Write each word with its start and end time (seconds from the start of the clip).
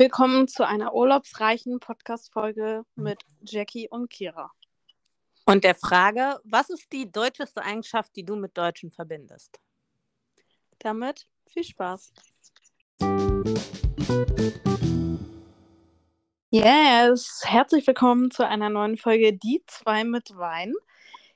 Willkommen 0.00 0.48
zu 0.48 0.66
einer 0.66 0.94
urlaubsreichen 0.94 1.78
Podcast-Folge 1.78 2.84
mit 2.94 3.22
Jackie 3.42 3.86
und 3.86 4.08
Kira. 4.08 4.50
Und 5.44 5.62
der 5.62 5.74
Frage, 5.74 6.40
was 6.42 6.70
ist 6.70 6.90
die 6.90 7.12
deutscheste 7.12 7.60
Eigenschaft, 7.60 8.16
die 8.16 8.24
du 8.24 8.34
mit 8.34 8.56
Deutschen 8.56 8.90
verbindest? 8.90 9.60
Damit 10.78 11.26
viel 11.48 11.64
Spaß. 11.64 12.14
Yes, 16.48 17.42
herzlich 17.44 17.86
willkommen 17.86 18.30
zu 18.30 18.48
einer 18.48 18.70
neuen 18.70 18.96
Folge 18.96 19.34
Die 19.34 19.62
zwei 19.66 20.04
mit 20.04 20.34
Wein. 20.34 20.72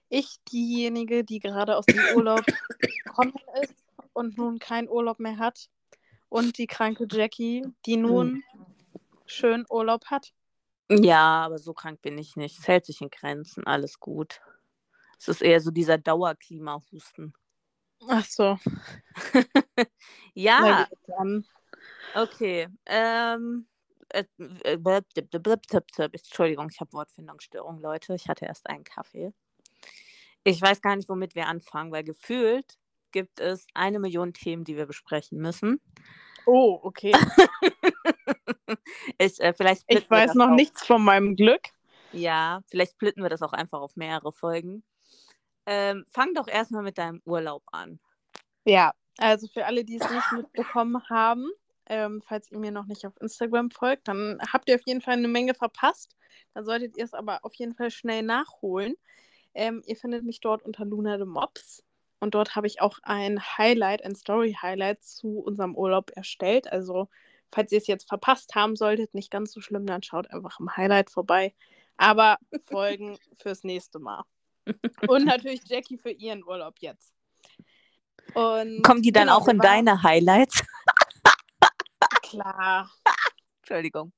Ich, 0.09 0.39
diejenige, 0.51 1.23
die 1.23 1.41
gerade 1.41 1.77
aus 1.77 1.85
dem 1.85 2.01
Urlaub 2.17 2.47
gekommen 3.05 3.35
ist 3.63 3.75
und 4.15 4.39
nun 4.39 4.59
keinen 4.59 4.89
Urlaub 4.89 5.21
mehr 5.21 5.37
hat. 5.37 5.69
Und 6.29 6.59
die 6.59 6.67
kranke 6.67 7.07
Jackie, 7.11 7.65
die 7.87 7.97
nun 7.97 8.43
schön 9.27 9.65
Urlaub 9.71 10.07
hat. 10.07 10.33
Ja, 10.91 11.45
aber 11.45 11.59
so 11.59 11.73
krank 11.73 12.03
bin 12.03 12.19
ich 12.19 12.37
nicht. 12.37 12.59
Es 12.59 12.69
hält 12.69 12.85
sich 12.85 13.01
in 13.01 13.11
Grenzen, 13.11 13.67
alles 13.67 14.01
gut. 14.01 14.41
Es 15.19 15.29
ist 15.29 15.43
eher 15.43 15.61
so 15.61 15.71
dieser 15.71 15.97
Dauerklimahusten. 15.99 17.33
Ach 18.09 18.25
so. 18.25 18.59
ja. 20.35 20.87
Okay. 22.15 22.69
Ähm, 22.87 23.67
äh, 24.11 24.25
Entschuldigung, 26.13 26.69
ich 26.71 26.81
habe 26.81 26.93
Wortfindungsstörung, 26.93 27.81
Leute. 27.81 28.15
Ich 28.15 28.29
hatte 28.29 28.45
erst 28.45 28.69
einen 28.69 28.85
Kaffee. 28.85 29.33
Ich 30.45 30.61
weiß 30.61 30.83
gar 30.83 30.97
nicht, 30.97 31.09
womit 31.09 31.35
wir 31.35 31.47
anfangen, 31.47 31.91
weil 31.91 32.05
gefühlt 32.05 32.79
gibt 33.15 33.41
es 33.41 33.67
eine 33.75 34.01
Million 34.01 34.35
Themen, 34.35 34.65
die 34.65 34.77
wir 34.77 34.87
besprechen 34.87 35.39
müssen. 35.39 35.81
Oh, 36.47 36.81
okay. 36.83 37.13
ich, 39.19 39.41
äh, 39.41 39.55
vielleicht 39.55 39.85
ich 39.87 40.11
weiß 40.11 40.35
noch 40.35 40.51
auch. 40.51 40.55
nichts 40.55 40.85
von 40.85 41.03
meinem 41.03 41.37
Glück. 41.37 41.63
Ja, 42.13 42.61
vielleicht 42.67 42.93
splitten 42.93 43.23
wir 43.23 43.31
das 43.31 43.43
auch 43.43 43.53
einfach 43.53 43.81
auf 43.81 43.97
mehrere 43.97 44.33
Folgen. 44.33 44.83
Ähm, 45.65 46.05
fang 46.11 46.35
doch 46.35 46.49
erstmal 46.49 46.83
mit 46.83 46.99
deinem 46.99 47.23
Urlaub 47.25 47.63
an. 47.73 48.01
Ja, 48.65 48.93
also 49.19 49.47
für 49.47 49.65
alle, 49.65 49.85
die 49.85 49.97
es 49.97 50.11
nicht 50.11 50.33
mitbekommen 50.33 51.01
haben, 51.09 51.49
ähm, 51.87 52.21
falls 52.21 52.51
ihr 52.51 52.59
mir 52.59 52.73
noch 52.73 52.87
nicht 52.87 53.07
auf 53.07 53.15
Instagram 53.21 53.71
folgt, 53.71 54.09
dann 54.09 54.41
habt 54.53 54.69
ihr 54.69 54.75
auf 54.75 54.87
jeden 54.87 55.01
Fall 55.01 55.15
eine 55.15 55.29
Menge 55.29 55.55
verpasst. 55.55 56.17
Dann 56.53 56.65
solltet 56.65 56.97
ihr 56.97 57.05
es 57.05 57.15
aber 57.15 57.45
auf 57.45 57.55
jeden 57.55 57.75
Fall 57.75 57.91
schnell 57.91 58.23
nachholen. 58.23 58.97
Ähm, 59.55 59.83
ihr 59.87 59.97
findet 59.97 60.25
mich 60.25 60.41
dort 60.41 60.65
unter 60.65 60.85
Luna 60.85 61.17
de 61.17 61.27
Mops. 61.27 61.85
Und 62.25 62.35
dort 62.35 62.57
habe 62.57 62.67
ich 62.67 62.81
auch 62.81 63.01
ein 63.03 63.39
Highlight, 63.59 64.03
ein 64.03 64.15
Story-Highlight 64.15 65.05
zu 65.05 65.41
unserem 65.41 65.77
Urlaub 65.77 66.11
erstellt. 66.17 66.73
Also, 66.73 67.11
falls 67.53 67.71
ihr 67.71 67.77
es 67.77 67.87
jetzt 67.87 68.09
verpasst 68.09 68.55
haben 68.55 68.77
solltet, 68.77 69.13
nicht 69.13 69.31
ganz 69.31 69.53
so 69.53 69.61
schlimm, 69.61 69.85
dann 69.85 70.03
schaut 70.03 70.31
einfach 70.31 70.59
im 70.59 70.75
Highlight 70.75 71.11
vorbei. 71.11 71.55
Aber 71.99 72.39
Folgen 72.71 73.19
fürs 73.37 73.63
nächste 73.63 73.99
Mal. 73.99 74.25
Und 75.07 75.27
natürlich 75.27 75.61
Jackie 75.67 75.99
für 75.99 76.13
ihren 76.13 76.43
Urlaub 76.43 76.77
jetzt. 76.79 77.13
Und 78.33 78.83
Kommen 78.83 79.03
die 79.03 79.13
dann 79.13 79.27
genau, 79.27 79.37
auch 79.37 79.49
in 79.49 79.59
deine 79.59 80.03
Highlights? 80.03 80.65
Klar. 82.23 82.91
Entschuldigung. 83.61 84.15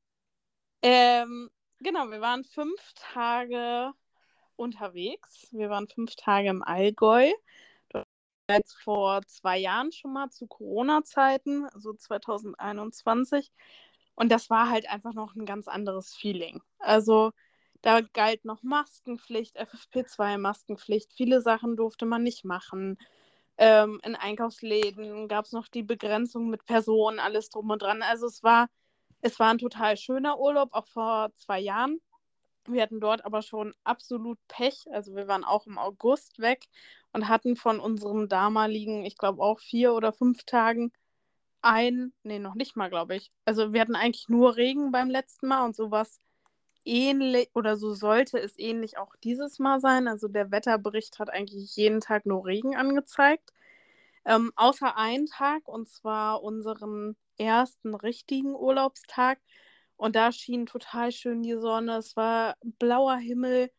Ähm, 0.83 1.51
genau, 1.81 2.09
wir 2.09 2.21
waren 2.21 2.45
fünf 2.45 2.81
Tage 2.95 3.91
unterwegs. 4.55 5.49
Wir 5.51 5.71
waren 5.71 5.89
fünf 5.89 6.15
Tage 6.15 6.51
im 6.51 6.63
Allgäu 6.63 7.33
jetzt 8.49 8.75
vor 8.83 9.23
zwei 9.27 9.59
Jahren 9.59 9.93
schon 9.93 10.13
mal 10.13 10.31
zu 10.31 10.47
Corona-Zeiten, 10.47 11.67
also 11.67 11.93
2021. 11.93 13.51
Und 14.15 14.33
das 14.33 14.51
war 14.51 14.71
halt 14.71 14.89
einfach 14.89 15.15
noch 15.15 15.35
ein 15.35 15.47
ganz 15.47 15.69
anderes 15.69 16.15
Feeling. 16.15 16.63
Also 16.79 17.33
da 17.83 18.01
galt 18.01 18.45
noch 18.45 18.63
Maskenpflicht, 18.63 19.59
FFP2-Maskenpflicht. 19.59 21.13
Viele 21.13 21.41
Sachen 21.41 21.77
durfte 21.77 22.07
man 22.07 22.23
nicht 22.23 22.45
machen. 22.45 22.99
Ähm, 23.59 24.01
in 24.05 24.15
Einkaufsläden 24.15 25.29
gab 25.29 25.45
es 25.47 25.53
noch 25.53 25.69
die 25.69 25.83
Begrenzung 25.83 26.49
mit 26.49 26.65
Personen, 26.65 27.19
alles 27.19 27.51
drum 27.51 27.71
und 27.71 27.83
dran. 27.83 28.03
Also 28.03 28.27
es 28.27 28.43
war, 28.43 28.69
es 29.21 29.39
war 29.39 29.51
ein 29.51 29.59
total 29.59 29.97
schöner 29.97 30.39
Urlaub, 30.39 30.71
auch 30.73 30.87
vor 30.87 31.31
zwei 31.35 31.61
Jahren. 31.61 32.01
Wir 32.67 32.83
hatten 32.83 33.01
dort 33.01 33.25
aber 33.25 33.43
schon 33.43 33.75
absolut 33.85 34.39
Pech. 34.49 34.87
Also 34.93 35.15
wir 35.15 35.29
waren 35.29 35.45
auch 35.45 35.67
im 35.67 35.79
August 35.79 36.39
weg 36.41 36.67
und 37.17 37.29
hatten 37.29 37.57
von 37.57 37.81
unserem 37.81 38.29
damaligen, 38.29 39.07
ich 39.07 39.17
glaube 39.17 39.43
auch 39.43 39.59
vier 39.59 39.95
oder 39.95 40.13
fünf 40.13 40.45
Tagen 40.45 40.93
ein, 41.63 42.13
nee, 42.25 42.39
noch 42.39 42.55
nicht 42.55 42.77
mal, 42.77 42.91
glaube 42.91 43.17
ich. 43.17 43.33
Also 43.47 43.73
wir 43.73 43.81
hatten 43.81 43.97
eigentlich 43.97 44.29
nur 44.29 44.57
Regen 44.57 44.93
beim 44.93 45.09
letzten 45.09 45.49
Mal 45.49 45.65
und 45.65 45.75
sowas 45.75 46.21
ähnlich 46.85 47.51
oder 47.55 47.77
so 47.79 47.95
sollte 47.95 48.39
es 48.39 48.59
ähnlich 48.59 48.99
auch 48.99 49.17
dieses 49.25 49.59
Mal 49.59 49.81
sein. 49.81 50.09
Also 50.09 50.29
der 50.29 50.51
Wetterbericht 50.51 51.19
hat 51.19 51.31
eigentlich 51.31 51.75
jeden 51.77 52.01
Tag 52.01 52.27
nur 52.27 52.45
Regen 52.45 52.77
angezeigt. 52.77 53.51
Ähm, 54.27 54.53
außer 54.57 54.97
einen 54.99 55.27
Tag 55.27 55.69
und 55.69 55.89
zwar 55.89 56.43
unseren 56.43 57.17
ersten 57.39 57.95
richtigen 57.95 58.55
Urlaubstag. 58.55 59.41
Und 59.97 60.17
da 60.17 60.33
schien 60.33 60.67
total 60.67 61.13
schön 61.13 61.43
die 61.43 61.55
Sonne. 61.59 61.97
Es 61.97 62.15
war 62.17 62.57
blauer 62.63 63.17
Himmel. 63.17 63.71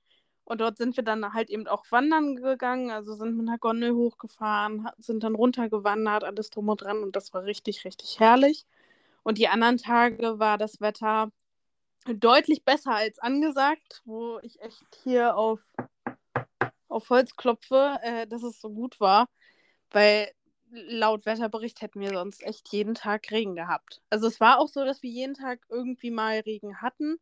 Und 0.48 0.62
dort 0.62 0.78
sind 0.78 0.96
wir 0.96 1.04
dann 1.04 1.34
halt 1.34 1.50
eben 1.50 1.68
auch 1.68 1.84
wandern 1.92 2.38
gegangen, 2.38 2.90
also 2.90 3.16
sind 3.16 3.36
mit 3.36 3.50
einer 3.50 3.58
Gondel 3.58 3.94
hochgefahren, 3.94 4.88
sind 4.98 5.24
dann 5.26 5.36
runtergewandert, 5.36 6.24
alles 6.24 6.50
drum 6.50 6.70
und 6.70 6.82
dran. 6.82 7.04
Und 7.04 7.18
das 7.18 7.34
war 7.34 7.44
richtig, 7.44 7.84
richtig 7.84 8.22
herrlich. 8.22 8.66
Und 9.24 9.40
die 9.40 9.50
anderen 9.50 9.76
Tage 9.78 10.40
war 10.40 10.58
das 10.58 10.80
Wetter 10.80 11.34
deutlich 12.06 12.64
besser 12.64 12.96
als 12.96 13.20
angesagt, 13.20 14.02
wo 14.06 14.40
ich 14.42 14.62
echt 14.62 14.86
hier 15.04 15.36
auf, 15.36 15.60
auf 16.88 17.10
Holz 17.10 17.36
klopfe, 17.36 17.98
äh, 18.02 18.26
dass 18.26 18.42
es 18.44 18.62
so 18.62 18.70
gut 18.70 19.02
war. 19.02 19.28
Weil 19.92 20.32
laut 20.72 21.26
Wetterbericht 21.26 21.82
hätten 21.82 22.00
wir 22.00 22.12
sonst 22.12 22.42
echt 22.42 22.70
jeden 22.70 22.96
Tag 22.96 23.30
Regen 23.32 23.56
gehabt. 23.56 24.02
Also 24.10 24.28
es 24.28 24.40
war 24.40 24.60
auch 24.60 24.70
so, 24.70 24.86
dass 24.86 25.04
wir 25.04 25.10
jeden 25.10 25.34
Tag 25.34 25.60
irgendwie 25.68 26.12
mal 26.12 26.40
Regen 26.40 26.82
hatten, 26.82 27.18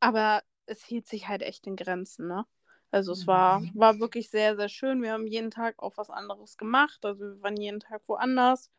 aber 0.00 0.42
es 0.64 0.82
hielt 0.82 1.06
sich 1.06 1.28
halt 1.28 1.42
echt 1.42 1.66
in 1.66 1.76
Grenzen, 1.76 2.26
ne? 2.26 2.46
Also 2.90 3.12
es 3.12 3.26
war, 3.26 3.60
mhm. 3.60 3.70
war 3.74 4.00
wirklich 4.00 4.30
sehr, 4.30 4.56
sehr 4.56 4.68
schön. 4.68 5.02
Wir 5.02 5.12
haben 5.12 5.26
jeden 5.26 5.50
Tag 5.50 5.78
auch 5.78 5.96
was 5.96 6.10
anderes 6.10 6.56
gemacht. 6.56 7.04
Also 7.04 7.24
wir 7.24 7.42
waren 7.42 7.56
jeden 7.56 7.80
Tag 7.80 8.02
woanders. 8.06 8.70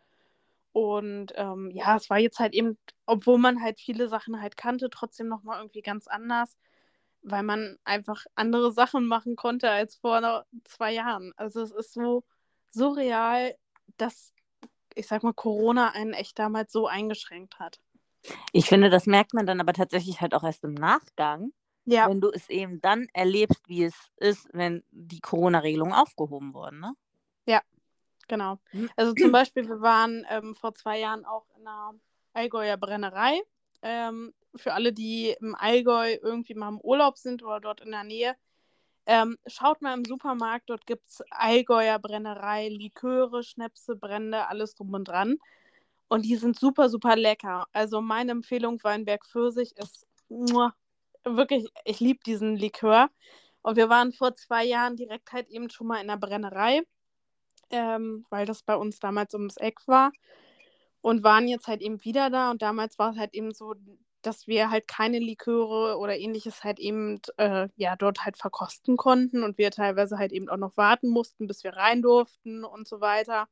Und 0.74 1.34
ähm, 1.36 1.70
ja, 1.72 1.96
es 1.96 2.10
war 2.10 2.18
jetzt 2.18 2.40
halt 2.40 2.54
eben, 2.54 2.78
obwohl 3.06 3.38
man 3.38 3.62
halt 3.62 3.80
viele 3.80 4.08
Sachen 4.08 4.42
halt 4.42 4.58
kannte, 4.58 4.90
trotzdem 4.90 5.28
nochmal 5.28 5.60
irgendwie 5.60 5.82
ganz 5.82 6.08
anders, 6.08 6.58
weil 7.22 7.44
man 7.44 7.78
einfach 7.84 8.26
andere 8.36 8.72
Sachen 8.72 9.08
machen 9.08 9.36
konnte 9.36 9.70
als 9.70 9.96
vor 9.96 10.46
zwei 10.64 10.94
Jahren. 10.94 11.34
Also 11.36 11.62
es 11.62 11.72
ist 11.72 11.94
so 11.94 12.24
surreal, 12.72 13.56
dass, 13.98 14.34
ich 14.96 15.08
sag 15.08 15.24
mal, 15.24 15.34
Corona 15.34 15.90
einen 15.90 16.14
echt 16.14 16.40
damals 16.40 16.72
so 16.72 16.88
eingeschränkt 16.88 17.60
hat. 17.60 17.80
Ich 18.54 18.66
finde, 18.68 18.90
das 18.90 19.08
merkt 19.08 19.34
man 19.34 19.46
dann 19.46 19.60
aber 19.60 19.74
tatsächlich 19.74 20.22
halt 20.22 20.34
auch 20.34 20.44
erst 20.44 20.64
im 20.64 20.74
Nachgang, 20.74 21.52
ja. 21.86 22.10
wenn 22.10 22.22
du 22.22 22.30
es 22.30 22.50
eben 22.50 22.82
dann 22.82 23.08
erlebst, 23.14 23.68
wie 23.68 23.84
es 23.84 23.96
ist, 24.18 24.48
wenn 24.54 24.84
die 24.92 25.20
Corona-Regelungen 25.20 25.94
aufgehoben 25.94 26.54
wurden, 26.54 26.80
ne? 26.80 26.94
Ja, 27.46 27.62
genau. 28.28 28.60
Hm. 28.72 28.90
Also 28.96 29.14
zum 29.14 29.32
Beispiel, 29.32 29.68
wir 29.68 29.82
waren 29.82 30.26
ähm, 30.30 30.56
vor 30.56 30.74
zwei 30.74 31.00
Jahren 31.00 31.26
auch 31.26 31.46
in 31.58 31.68
einer 31.68 31.94
Allgäuer 32.34 32.78
Brennerei. 32.78 33.42
Ähm, 33.82 34.34
für 34.56 34.74
alle, 34.74 34.94
die 34.94 35.36
im 35.40 35.56
Allgäu 35.56 36.18
irgendwie 36.22 36.54
mal 36.54 36.70
im 36.70 36.82
Urlaub 36.82 37.18
sind 37.18 37.42
oder 37.44 37.60
dort 37.60 37.82
in 37.82 37.92
der 37.92 38.04
Nähe, 38.04 38.36
ähm, 39.08 39.38
schaut 39.48 39.82
mal 39.82 39.96
im 39.96 40.06
Supermarkt, 40.06 40.70
dort 40.70 40.86
gibt 40.86 41.10
es 41.10 41.24
Allgäuer 41.32 41.98
Brennerei, 42.00 42.70
Liköre, 42.70 43.44
Schnäpse, 43.44 43.96
Brände, 43.96 44.48
alles 44.48 44.76
drum 44.76 44.94
und 44.94 45.08
dran. 45.08 45.38
Und 46.08 46.24
die 46.26 46.36
sind 46.36 46.60
super, 46.60 46.90
super 46.90 47.16
lecker. 47.16 47.66
Also 47.74 48.02
meine 48.02 48.32
Empfehlung 48.32 48.84
Weinberg 48.84 49.26
Pfirsich 49.26 49.74
ist 49.78 50.06
muah, 50.30 50.74
wirklich, 51.24 51.68
ich 51.86 52.00
liebe 52.00 52.20
diesen 52.26 52.56
Likör. 52.56 53.10
Und 53.62 53.76
wir 53.76 53.90
waren 53.90 54.12
vor 54.12 54.36
zwei 54.36 54.66
Jahren 54.66 54.96
direkt 54.96 55.32
halt 55.34 55.50
eben 55.50 55.70
schon 55.70 55.88
mal 55.88 56.02
in 56.02 56.08
der 56.08 56.18
Brennerei, 56.18 56.82
ähm, 57.70 58.26
weil 58.30 58.46
das 58.46 58.64
bei 58.64 58.76
uns 58.76 59.00
damals 59.00 59.34
ums 59.34 59.58
Eck 59.58 59.80
war. 59.88 60.12
Und 61.02 61.24
waren 61.24 61.48
jetzt 61.48 61.68
halt 61.68 61.82
eben 61.82 62.04
wieder 62.04 62.30
da. 62.30 62.52
Und 62.52 62.62
damals 62.62 63.00
war 63.00 63.12
es 63.12 63.18
halt 63.18 63.34
eben 63.34 63.54
so, 63.54 63.76
dass 64.22 64.48
wir 64.48 64.70
halt 64.70 64.88
keine 64.88 65.20
Liköre 65.20 65.98
oder 65.98 66.18
ähnliches 66.18 66.64
halt 66.64 66.80
eben 66.80 67.20
äh, 67.38 67.70
ja 67.76 67.96
dort 67.96 68.24
halt 68.26 68.38
verkosten 68.38 68.98
konnten 68.98 69.44
und 69.44 69.58
wir 69.58 69.72
teilweise 69.72 70.18
halt 70.18 70.32
eben 70.32 70.50
auch 70.50 70.58
noch 70.58 70.78
warten 70.78 71.10
mussten, 71.10 71.48
bis 71.48 71.64
wir 71.64 71.74
rein 71.74 72.02
durften 72.02 72.64
und 72.64 72.88
so 72.88 73.02
weiter. 73.02 73.48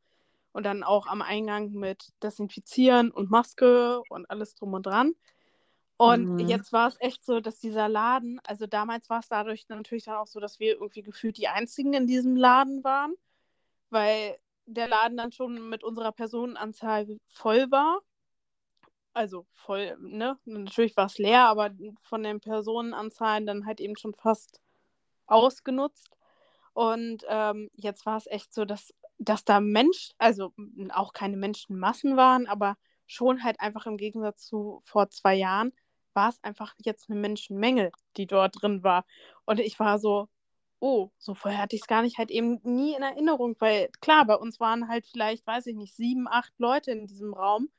Und 0.51 0.65
dann 0.65 0.83
auch 0.83 1.07
am 1.07 1.21
Eingang 1.21 1.71
mit 1.71 2.09
Desinfizieren 2.23 3.11
und 3.11 3.29
Maske 3.31 4.01
und 4.09 4.29
alles 4.29 4.55
drum 4.55 4.73
und 4.73 4.85
dran. 4.85 5.13
Und 5.99 6.35
mhm. 6.35 6.39
jetzt 6.39 6.71
war 6.71 6.87
es 6.87 6.95
echt 7.01 7.25
so, 7.25 7.41
dass 7.41 7.59
dieser 7.59 7.89
Laden, 7.89 8.39
also 8.45 8.67
damals 8.67 9.09
war 9.09 9.19
es 9.19 9.27
dadurch 9.27 9.67
natürlich 9.67 10.05
dann 10.05 10.15
auch 10.15 10.27
so, 10.27 10.39
dass 10.39 10.57
wir 10.57 10.75
irgendwie 10.75 11.01
gefühlt 11.01 11.35
die 11.37 11.49
einzigen 11.49 11.93
in 11.93 12.07
diesem 12.07 12.37
Laden 12.37 12.85
waren, 12.85 13.15
weil 13.89 14.39
der 14.65 14.87
Laden 14.87 15.17
dann 15.17 15.33
schon 15.33 15.67
mit 15.67 15.83
unserer 15.83 16.13
Personenanzahl 16.13 17.19
voll 17.27 17.69
war. 17.69 17.99
also 19.13 19.45
voll, 19.53 19.97
ne? 19.99 20.37
Natürlich 20.45 20.95
war 20.95 21.07
es 21.07 21.17
leer, 21.17 21.47
aber 21.47 21.71
von 22.03 22.23
den 22.23 22.39
Personenanzahlen 22.39 23.45
dann 23.45 23.65
halt 23.65 23.81
eben 23.81 23.97
schon 23.97 24.13
fast 24.13 24.61
ausgenutzt. 25.27 26.15
Und 26.73 27.25
ähm, 27.27 27.69
jetzt 27.75 28.05
war 28.05 28.17
es 28.17 28.27
echt 28.27 28.53
so, 28.53 28.63
dass, 28.63 28.93
dass 29.17 29.43
da 29.43 29.59
Mensch, 29.59 30.13
also 30.17 30.53
auch 30.91 31.11
keine 31.11 31.35
Menschenmassen 31.35 32.15
waren, 32.15 32.47
aber 32.47 32.77
schon 33.05 33.43
halt 33.43 33.59
einfach 33.59 33.85
im 33.85 33.97
Gegensatz 33.97 34.45
zu 34.45 34.79
vor 34.85 35.09
zwei 35.09 35.35
Jahren 35.35 35.73
war 36.19 36.29
es 36.29 36.43
einfach 36.43 36.73
jetzt 36.79 37.09
eine 37.09 37.17
Menschenmenge, 37.17 37.91
die 38.17 38.27
dort 38.27 38.61
drin 38.61 38.83
war. 38.83 39.05
Und 39.45 39.61
ich 39.61 39.79
war 39.79 39.99
so, 39.99 40.27
oh, 40.81 41.11
so 41.17 41.33
vorher 41.33 41.61
hatte 41.61 41.77
ich 41.77 41.83
es 41.83 41.87
gar 41.87 42.01
nicht 42.01 42.17
halt 42.17 42.29
eben 42.29 42.59
nie 42.63 42.93
in 42.93 43.03
Erinnerung, 43.03 43.55
weil 43.59 43.87
klar, 44.01 44.25
bei 44.25 44.35
uns 44.35 44.59
waren 44.59 44.89
halt 44.89 45.05
vielleicht, 45.05 45.47
weiß 45.47 45.67
ich 45.67 45.75
nicht, 45.77 45.95
sieben, 45.95 46.27
acht 46.27 46.51
Leute 46.57 46.91
in 46.91 47.07
diesem 47.07 47.33
Raum 47.33 47.69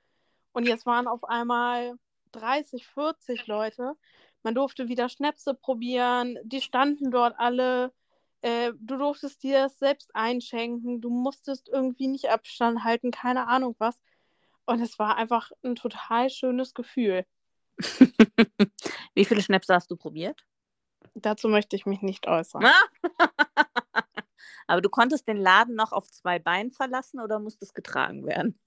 und 0.52 0.66
jetzt 0.66 0.86
waren 0.86 1.06
auf 1.06 1.22
einmal 1.24 1.98
30, 2.32 2.86
40 2.86 3.46
Leute. 3.46 3.92
Man 4.42 4.54
durfte 4.54 4.88
wieder 4.88 5.10
Schnäpse 5.10 5.52
probieren, 5.54 6.38
die 6.42 6.62
standen 6.62 7.10
dort 7.10 7.34
alle. 7.38 7.92
Äh, 8.40 8.72
du 8.80 8.96
durftest 8.96 9.42
dir 9.42 9.66
es 9.66 9.78
selbst 9.78 10.10
einschenken, 10.14 11.02
du 11.02 11.10
musstest 11.10 11.68
irgendwie 11.68 12.08
nicht 12.08 12.30
Abstand 12.30 12.84
halten, 12.84 13.10
keine 13.10 13.48
Ahnung 13.48 13.76
was. 13.78 14.00
Und 14.64 14.80
es 14.80 14.98
war 14.98 15.16
einfach 15.18 15.50
ein 15.62 15.74
total 15.76 16.30
schönes 16.30 16.72
Gefühl. 16.72 17.26
Wie 19.14 19.24
viele 19.24 19.42
Schnäpse 19.42 19.74
hast 19.74 19.90
du 19.90 19.96
probiert? 19.96 20.44
Dazu 21.14 21.48
möchte 21.48 21.76
ich 21.76 21.86
mich 21.86 22.02
nicht 22.02 22.26
äußern. 22.26 22.64
Aber 24.66 24.80
du 24.80 24.88
konntest 24.88 25.26
den 25.26 25.36
Laden 25.36 25.74
noch 25.74 25.92
auf 25.92 26.10
zwei 26.10 26.38
Beinen 26.38 26.70
verlassen 26.70 27.20
oder 27.20 27.38
musstest 27.40 27.74
getragen 27.74 28.24
werden? 28.26 28.58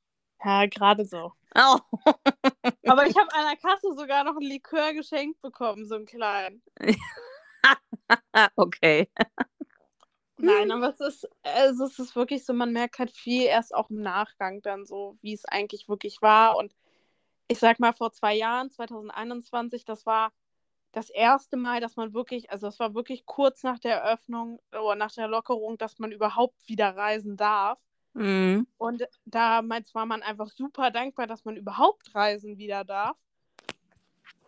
Ja, 0.44 0.66
gerade 0.66 1.06
so. 1.06 1.32
Oh. 1.56 1.78
Aber 2.88 3.08
ich 3.08 3.16
habe 3.18 3.34
an 3.34 3.48
der 3.48 3.58
Kasse 3.58 3.94
sogar 3.96 4.26
noch 4.26 4.36
ein 4.36 4.42
Likör 4.42 4.94
geschenkt 4.94 5.42
bekommen, 5.42 5.86
so 5.86 5.96
ein 5.96 6.06
kleinen. 6.06 6.62
okay. 8.56 9.10
Nein, 10.38 10.72
aber 10.72 10.90
es 10.90 11.00
ist, 11.00 11.30
also 11.44 11.86
es 11.86 11.98
ist 12.00 12.16
wirklich 12.18 12.44
so, 12.44 12.54
man 12.54 12.74
merkt 12.74 13.00
halt 13.00 13.12
viel 13.12 13.44
erst 13.44 13.74
auch 13.74 13.90
im 13.90 14.02
Nachgang 14.02 14.62
dann 14.62 14.86
so, 14.86 15.18
wie 15.22 15.34
es 15.34 15.46
eigentlich 15.46 15.88
wirklich 15.88 16.22
war. 16.22 16.58
Und 16.58 16.74
ich 17.54 17.60
sag 17.60 17.80
mal, 17.80 17.94
vor 17.94 18.12
zwei 18.12 18.34
Jahren, 18.34 18.72
2021, 18.72 19.86
das 19.86 20.08
war 20.08 20.34
das 20.92 21.12
erste 21.12 21.56
Mal, 21.56 21.82
dass 21.82 21.96
man 21.98 22.12
wirklich, 22.12 22.50
also 22.50 22.66
es 22.66 22.80
war 22.80 22.96
wirklich 22.96 23.28
kurz 23.28 23.62
nach 23.62 23.78
der 23.78 23.98
Eröffnung 23.98 24.60
oder 24.72 24.96
nach 24.96 25.12
der 25.12 25.28
Lockerung, 25.28 25.78
dass 25.78 26.00
man 26.00 26.12
überhaupt 26.12 26.68
wieder 26.68 26.96
reisen 26.98 27.38
darf. 27.38 27.80
Mhm. 28.14 28.66
Und 28.78 29.04
damals 29.26 29.94
war 29.94 30.08
man 30.08 30.24
einfach 30.24 30.50
super 30.50 30.90
dankbar, 30.90 31.28
dass 31.28 31.46
man 31.46 31.58
überhaupt 31.58 32.16
reisen 32.16 32.58
wieder 32.58 32.84
darf. 32.84 33.18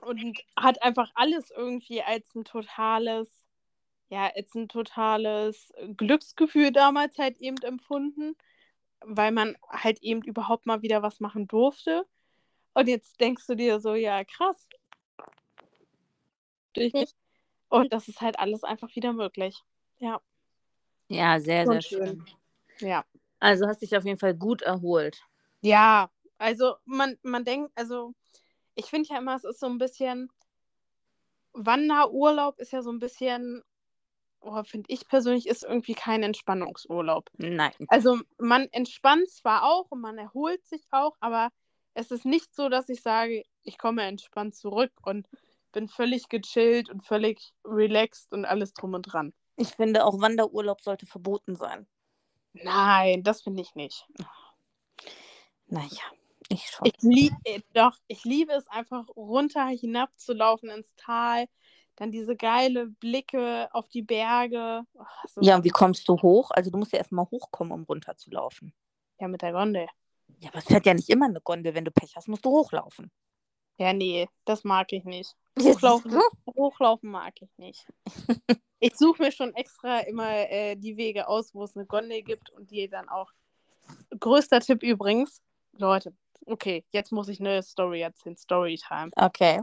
Und 0.02 0.40
hat 0.56 0.82
einfach 0.82 1.12
alles 1.14 1.52
irgendwie 1.52 2.02
als 2.02 2.34
ein 2.34 2.44
totales, 2.44 3.44
ja, 4.10 4.32
als 4.36 4.56
ein 4.56 4.68
totales 4.68 5.72
Glücksgefühl 5.96 6.72
damals 6.72 7.20
halt 7.20 7.38
eben 7.38 7.58
empfunden, 7.58 8.36
weil 9.02 9.32
man 9.32 9.56
halt 9.70 10.02
eben 10.02 10.24
überhaupt 10.24 10.66
mal 10.66 10.82
wieder 10.82 11.04
was 11.04 11.20
machen 11.20 11.48
durfte. 11.48 12.08
Und 12.76 12.88
jetzt 12.88 13.20
denkst 13.22 13.48
du 13.48 13.56
dir 13.56 13.80
so, 13.80 13.96
ja, 13.96 14.24
krass. 14.26 14.68
Und 17.70 17.94
das 17.94 18.08
ist 18.10 18.22
halt 18.22 18.38
alles 18.38 18.64
einfach 18.64 18.94
wieder 18.96 19.14
möglich. 19.14 19.64
Ja. 19.98 20.22
Ja, 21.08 21.40
sehr, 21.40 21.66
sehr 21.66 21.82
schön. 21.82 22.26
schön. 22.78 22.90
Ja. 22.90 23.06
Also 23.40 23.66
hast 23.68 23.82
dich 23.82 23.96
auf 23.96 24.04
jeden 24.04 24.20
Fall 24.20 24.36
gut 24.36 24.62
erholt. 24.62 25.22
Ja, 25.62 26.12
also 26.38 26.76
man, 26.84 27.18
man 27.24 27.46
denkt, 27.46 27.72
also 27.76 28.14
ich 28.76 28.88
finde 28.88 29.08
ja 29.10 29.20
immer, 29.20 29.36
es 29.36 29.46
ist 29.46 29.62
so 29.62 29.68
ein 29.68 29.78
bisschen, 29.78 30.30
Wanderurlaub 31.54 32.60
ist 32.60 32.74
ja 32.74 32.82
so 32.82 32.92
ein 32.92 33.00
bisschen, 33.00 33.64
oh, 34.42 34.62
finde 34.64 34.92
ich 34.92 35.08
persönlich, 35.08 35.48
ist 35.48 35.64
irgendwie 35.64 35.94
kein 35.94 36.24
Entspannungsurlaub. 36.24 37.30
Nein. 37.38 37.72
Also 37.88 38.20
man 38.38 38.68
entspannt 38.74 39.30
zwar 39.30 39.64
auch 39.64 39.92
und 39.92 40.02
man 40.02 40.18
erholt 40.18 40.66
sich 40.66 40.86
auch, 40.92 41.16
aber 41.22 41.52
es 41.96 42.12
ist 42.12 42.26
nicht 42.26 42.54
so, 42.54 42.70
dass 42.70 42.90
ich 42.90 43.02
sage, 43.02 43.44
ich 43.64 43.78
komme 43.78 44.04
entspannt 44.04 44.54
zurück 44.54 44.92
und 45.02 45.28
bin 45.72 45.88
völlig 45.88 46.30
gechillt 46.30 46.90
und 46.90 47.04
völlig 47.04 47.54
relaxed 47.64 48.32
und 48.32 48.46
alles 48.46 48.74
drum 48.74 48.94
und 48.94 49.02
dran. 49.04 49.34
Ich 49.56 49.70
finde 49.70 50.06
auch 50.06 50.20
Wanderurlaub 50.20 50.82
sollte 50.82 51.06
verboten 51.06 51.56
sein. 51.56 51.88
Nein, 52.54 53.24
das 53.24 53.42
finde 53.42 53.62
ich 53.62 53.76
nicht. 53.76 54.06
Naja, 55.68 56.04
ich 56.50 56.68
schon. 56.68 56.88
Ich 56.88 57.02
liebe, 57.02 57.36
äh, 57.46 57.62
doch, 57.74 57.98
ich 58.08 58.24
liebe 58.24 58.54
es 58.54 58.68
einfach 58.68 59.08
runter 59.16 59.66
hinabzulaufen 59.68 60.70
ins 60.70 60.94
Tal, 60.96 61.48
dann 61.96 62.12
diese 62.12 62.36
geile 62.36 62.88
Blicke 62.88 63.70
auf 63.72 63.88
die 63.88 64.02
Berge. 64.02 64.84
Oh, 64.94 65.06
ja, 65.42 65.56
und 65.56 65.64
wie 65.64 65.70
kommst 65.70 66.08
du 66.10 66.22
hoch? 66.22 66.52
Also 66.52 66.72
du 66.72 66.78
musst 66.78 66.92
ja 66.92 67.00
erstmal 67.00 67.26
hochkommen, 67.32 67.72
um 67.72 67.84
runterzulaufen. 67.84 68.74
Ja, 69.20 69.30
mit 69.30 69.42
der 69.42 69.54
Gondel. 69.54 69.88
Ja, 70.40 70.50
aber 70.50 70.60
es 70.60 70.66
fährt 70.66 70.86
ja 70.86 70.94
nicht 70.94 71.10
immer 71.10 71.26
eine 71.26 71.42
Gondel. 71.42 71.74
Wenn 71.74 71.86
du 71.86 71.92
Pech 71.92 72.16
hast, 72.16 72.28
musst 72.28 72.46
du 72.46 72.50
hochlaufen. 72.50 73.12
Ja, 73.78 73.94
nee, 73.94 74.30
das 74.46 74.64
mag 74.64 74.92
ich 74.94 75.04
nicht. 75.04 75.36
Hochlaufen, 75.60 76.20
hochlaufen 76.56 77.12
mag 77.12 77.34
ich 77.42 77.58
nicht. 77.58 77.86
ich 78.80 78.96
suche 78.96 79.24
mir 79.24 79.32
schon 79.32 79.54
extra 79.56 80.00
immer 80.00 80.50
äh, 80.50 80.76
die 80.76 80.98
Wege 80.98 81.28
aus, 81.28 81.54
wo 81.54 81.64
es 81.64 81.76
eine 81.76 81.86
Gondel 81.86 82.24
gibt 82.24 82.50
und 82.50 82.72
die 82.72 82.90
dann 82.90 83.10
auch. 83.10 83.32
Größter 84.20 84.60
Tipp 84.60 84.84
übrigens, 84.84 85.42
Leute, 85.74 86.14
okay, 86.46 86.84
jetzt 86.92 87.12
muss 87.12 87.30
ich 87.30 87.40
eine 87.40 87.62
Story 87.64 88.02
erzählen, 88.02 88.36
Storytime. 88.36 89.12
Okay. 89.16 89.62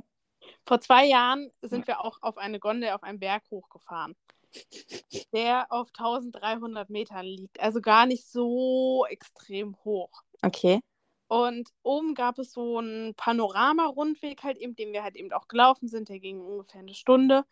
Vor 0.64 0.80
zwei 0.80 1.06
Jahren 1.06 1.50
sind 1.60 1.86
wir 1.86 2.00
auch 2.00 2.18
auf 2.20 2.38
eine 2.38 2.58
Gondel 2.58 2.90
auf 2.90 3.02
einen 3.02 3.18
Berg 3.18 3.42
hochgefahren, 3.50 4.16
der 5.32 5.70
auf 5.70 5.88
1300 5.88 6.90
Metern 6.90 7.26
liegt, 7.26 7.60
also 7.60 7.80
gar 7.80 8.06
nicht 8.06 8.26
so 8.26 9.06
extrem 9.08 9.76
hoch. 9.84 10.22
Okay. 10.42 10.80
Und 11.28 11.70
oben 11.82 12.14
gab 12.14 12.38
es 12.38 12.52
so 12.52 12.78
einen 12.78 13.14
Panorama-Rundweg, 13.14 14.42
halt 14.42 14.58
eben, 14.58 14.76
den 14.76 14.92
wir 14.92 15.02
halt 15.02 15.16
eben 15.16 15.32
auch 15.32 15.48
gelaufen 15.48 15.88
sind. 15.88 16.10
Der 16.10 16.18
ging 16.18 16.40
ungefähr 16.40 16.80
eine 16.80 16.94
Stunde. 16.94 17.44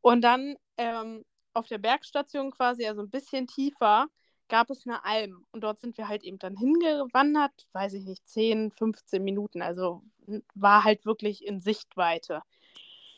Und 0.00 0.22
dann 0.22 0.56
ähm, 0.78 1.24
auf 1.52 1.66
der 1.66 1.78
Bergstation 1.78 2.50
quasi, 2.50 2.86
also 2.86 3.02
ein 3.02 3.10
bisschen 3.10 3.46
tiefer, 3.46 4.06
gab 4.48 4.70
es 4.70 4.86
eine 4.86 5.04
Alm. 5.04 5.44
Und 5.52 5.62
dort 5.64 5.80
sind 5.80 5.98
wir 5.98 6.08
halt 6.08 6.22
eben 6.22 6.38
dann 6.38 6.56
hingewandert, 6.56 7.68
weiß 7.72 7.92
ich 7.94 8.04
nicht, 8.04 8.26
10, 8.26 8.70
15 8.70 9.22
Minuten. 9.22 9.60
Also 9.60 10.02
war 10.54 10.84
halt 10.84 11.04
wirklich 11.04 11.44
in 11.44 11.60
Sichtweite. 11.60 12.42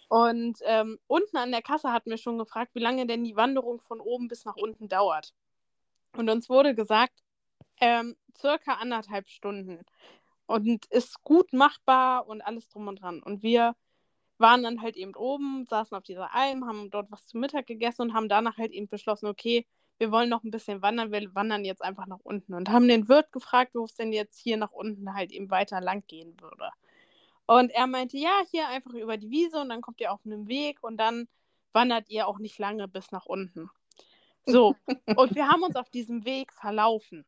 Und 0.09 0.59
ähm, 0.65 0.99
unten 1.07 1.37
an 1.37 1.53
der 1.53 1.63
Kasse 1.63 1.93
hatten 1.93 2.11
wir 2.11 2.19
schon 2.19 2.39
gefragt, 2.39 2.75
wie 2.75 2.81
lange 2.81 3.07
denn 3.07 3.25
die 3.25 3.37
Wanderung 3.37 3.81
von 3.83 4.01
oben 4.01 4.29
bis 4.29 4.45
nach 4.45 4.57
unten 4.57 4.89
dauert. 4.89 5.35
Und 6.17 6.31
uns 6.31 6.49
wurde 6.49 6.75
gesagt, 6.75 7.23
ähm, 7.81 8.17
circa 8.37 8.75
anderthalb 8.75 9.29
Stunden 9.29 9.85
und 10.47 10.87
ist 10.87 11.23
gut 11.23 11.53
machbar 11.53 12.27
und 12.27 12.41
alles 12.43 12.69
drum 12.69 12.89
und 12.89 13.01
dran. 13.03 13.23
Und 13.23 13.43
wir 13.43 13.75
waren 14.39 14.63
dann 14.63 14.83
halt 14.83 14.97
eben 14.97 15.15
oben, 15.15 15.67
saßen 15.67 15.97
auf 15.97 16.05
dieser 16.05 16.35
Alm, 16.35 16.67
haben 16.67 16.91
dort 16.91 17.11
was 17.11 17.27
zum 17.27 17.41
Mittag 17.41 17.67
gegessen 17.67 18.03
und 18.03 18.15
haben 18.15 18.29
danach 18.29 18.57
halt 18.57 18.73
eben 18.73 18.89
beschlossen, 18.89 19.27
okay, 19.27 19.67
wir 19.99 20.13
wollen 20.13 20.29
noch 20.29 20.45
ein 20.45 20.51
bisschen 20.51 20.81
wandern, 20.81 21.11
wir 21.11 21.35
wandern 21.35 21.65
jetzt 21.65 21.83
einfach 21.83 22.07
nach 22.07 22.21
unten 22.23 22.55
und 22.55 22.71
haben 22.71 22.87
den 22.89 23.09
Wirt 23.09 23.33
gefragt, 23.33 23.73
wo 23.75 23.85
es 23.85 23.95
denn 23.95 24.13
jetzt 24.13 24.39
hier 24.39 24.57
nach 24.57 24.71
unten 24.71 25.13
halt 25.15 25.33
eben 25.33 25.51
weiter 25.51 25.81
lang 25.81 26.05
gehen 26.07 26.41
würde. 26.41 26.71
Und 27.47 27.71
er 27.73 27.87
meinte, 27.87 28.17
ja, 28.17 28.43
hier 28.51 28.69
einfach 28.69 28.93
über 28.93 29.17
die 29.17 29.31
Wiese 29.31 29.61
und 29.61 29.71
dann 29.71 29.81
kommt 29.81 30.01
ihr 30.01 30.13
auf 30.13 30.21
einem 30.25 30.49
Weg 30.49 30.79
und 30.83 30.99
dann 30.99 31.29
wandert 31.73 32.09
ihr 32.09 32.29
auch 32.29 32.39
nicht 32.39 32.59
lange 32.59 32.87
bis 32.89 33.11
nach 33.11 33.27
unten. 33.27 33.71
So, 34.47 34.77
und 35.17 35.35
wir 35.35 35.49
haben 35.49 35.63
uns 35.63 35.77
auf 35.77 35.91
diesem 35.91 36.25
Weg 36.25 36.53
verlaufen. 36.53 37.25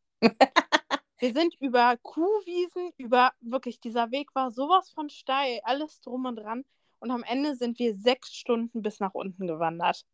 Wir 1.19 1.33
sind 1.33 1.53
über 1.59 1.97
Kuhwiesen, 1.97 2.93
über 2.97 3.31
wirklich, 3.41 3.79
dieser 3.79 4.09
Weg 4.09 4.33
war 4.33 4.49
sowas 4.49 4.89
von 4.89 5.09
steil, 5.09 5.59
alles 5.63 6.01
drum 6.01 6.25
und 6.25 6.37
dran. 6.37 6.65
Und 6.99 7.11
am 7.11 7.23
Ende 7.23 7.55
sind 7.55 7.77
wir 7.77 7.93
sechs 7.95 8.33
Stunden 8.33 8.81
bis 8.81 8.99
nach 8.99 9.13
unten 9.13 9.45
gewandert. 9.45 10.05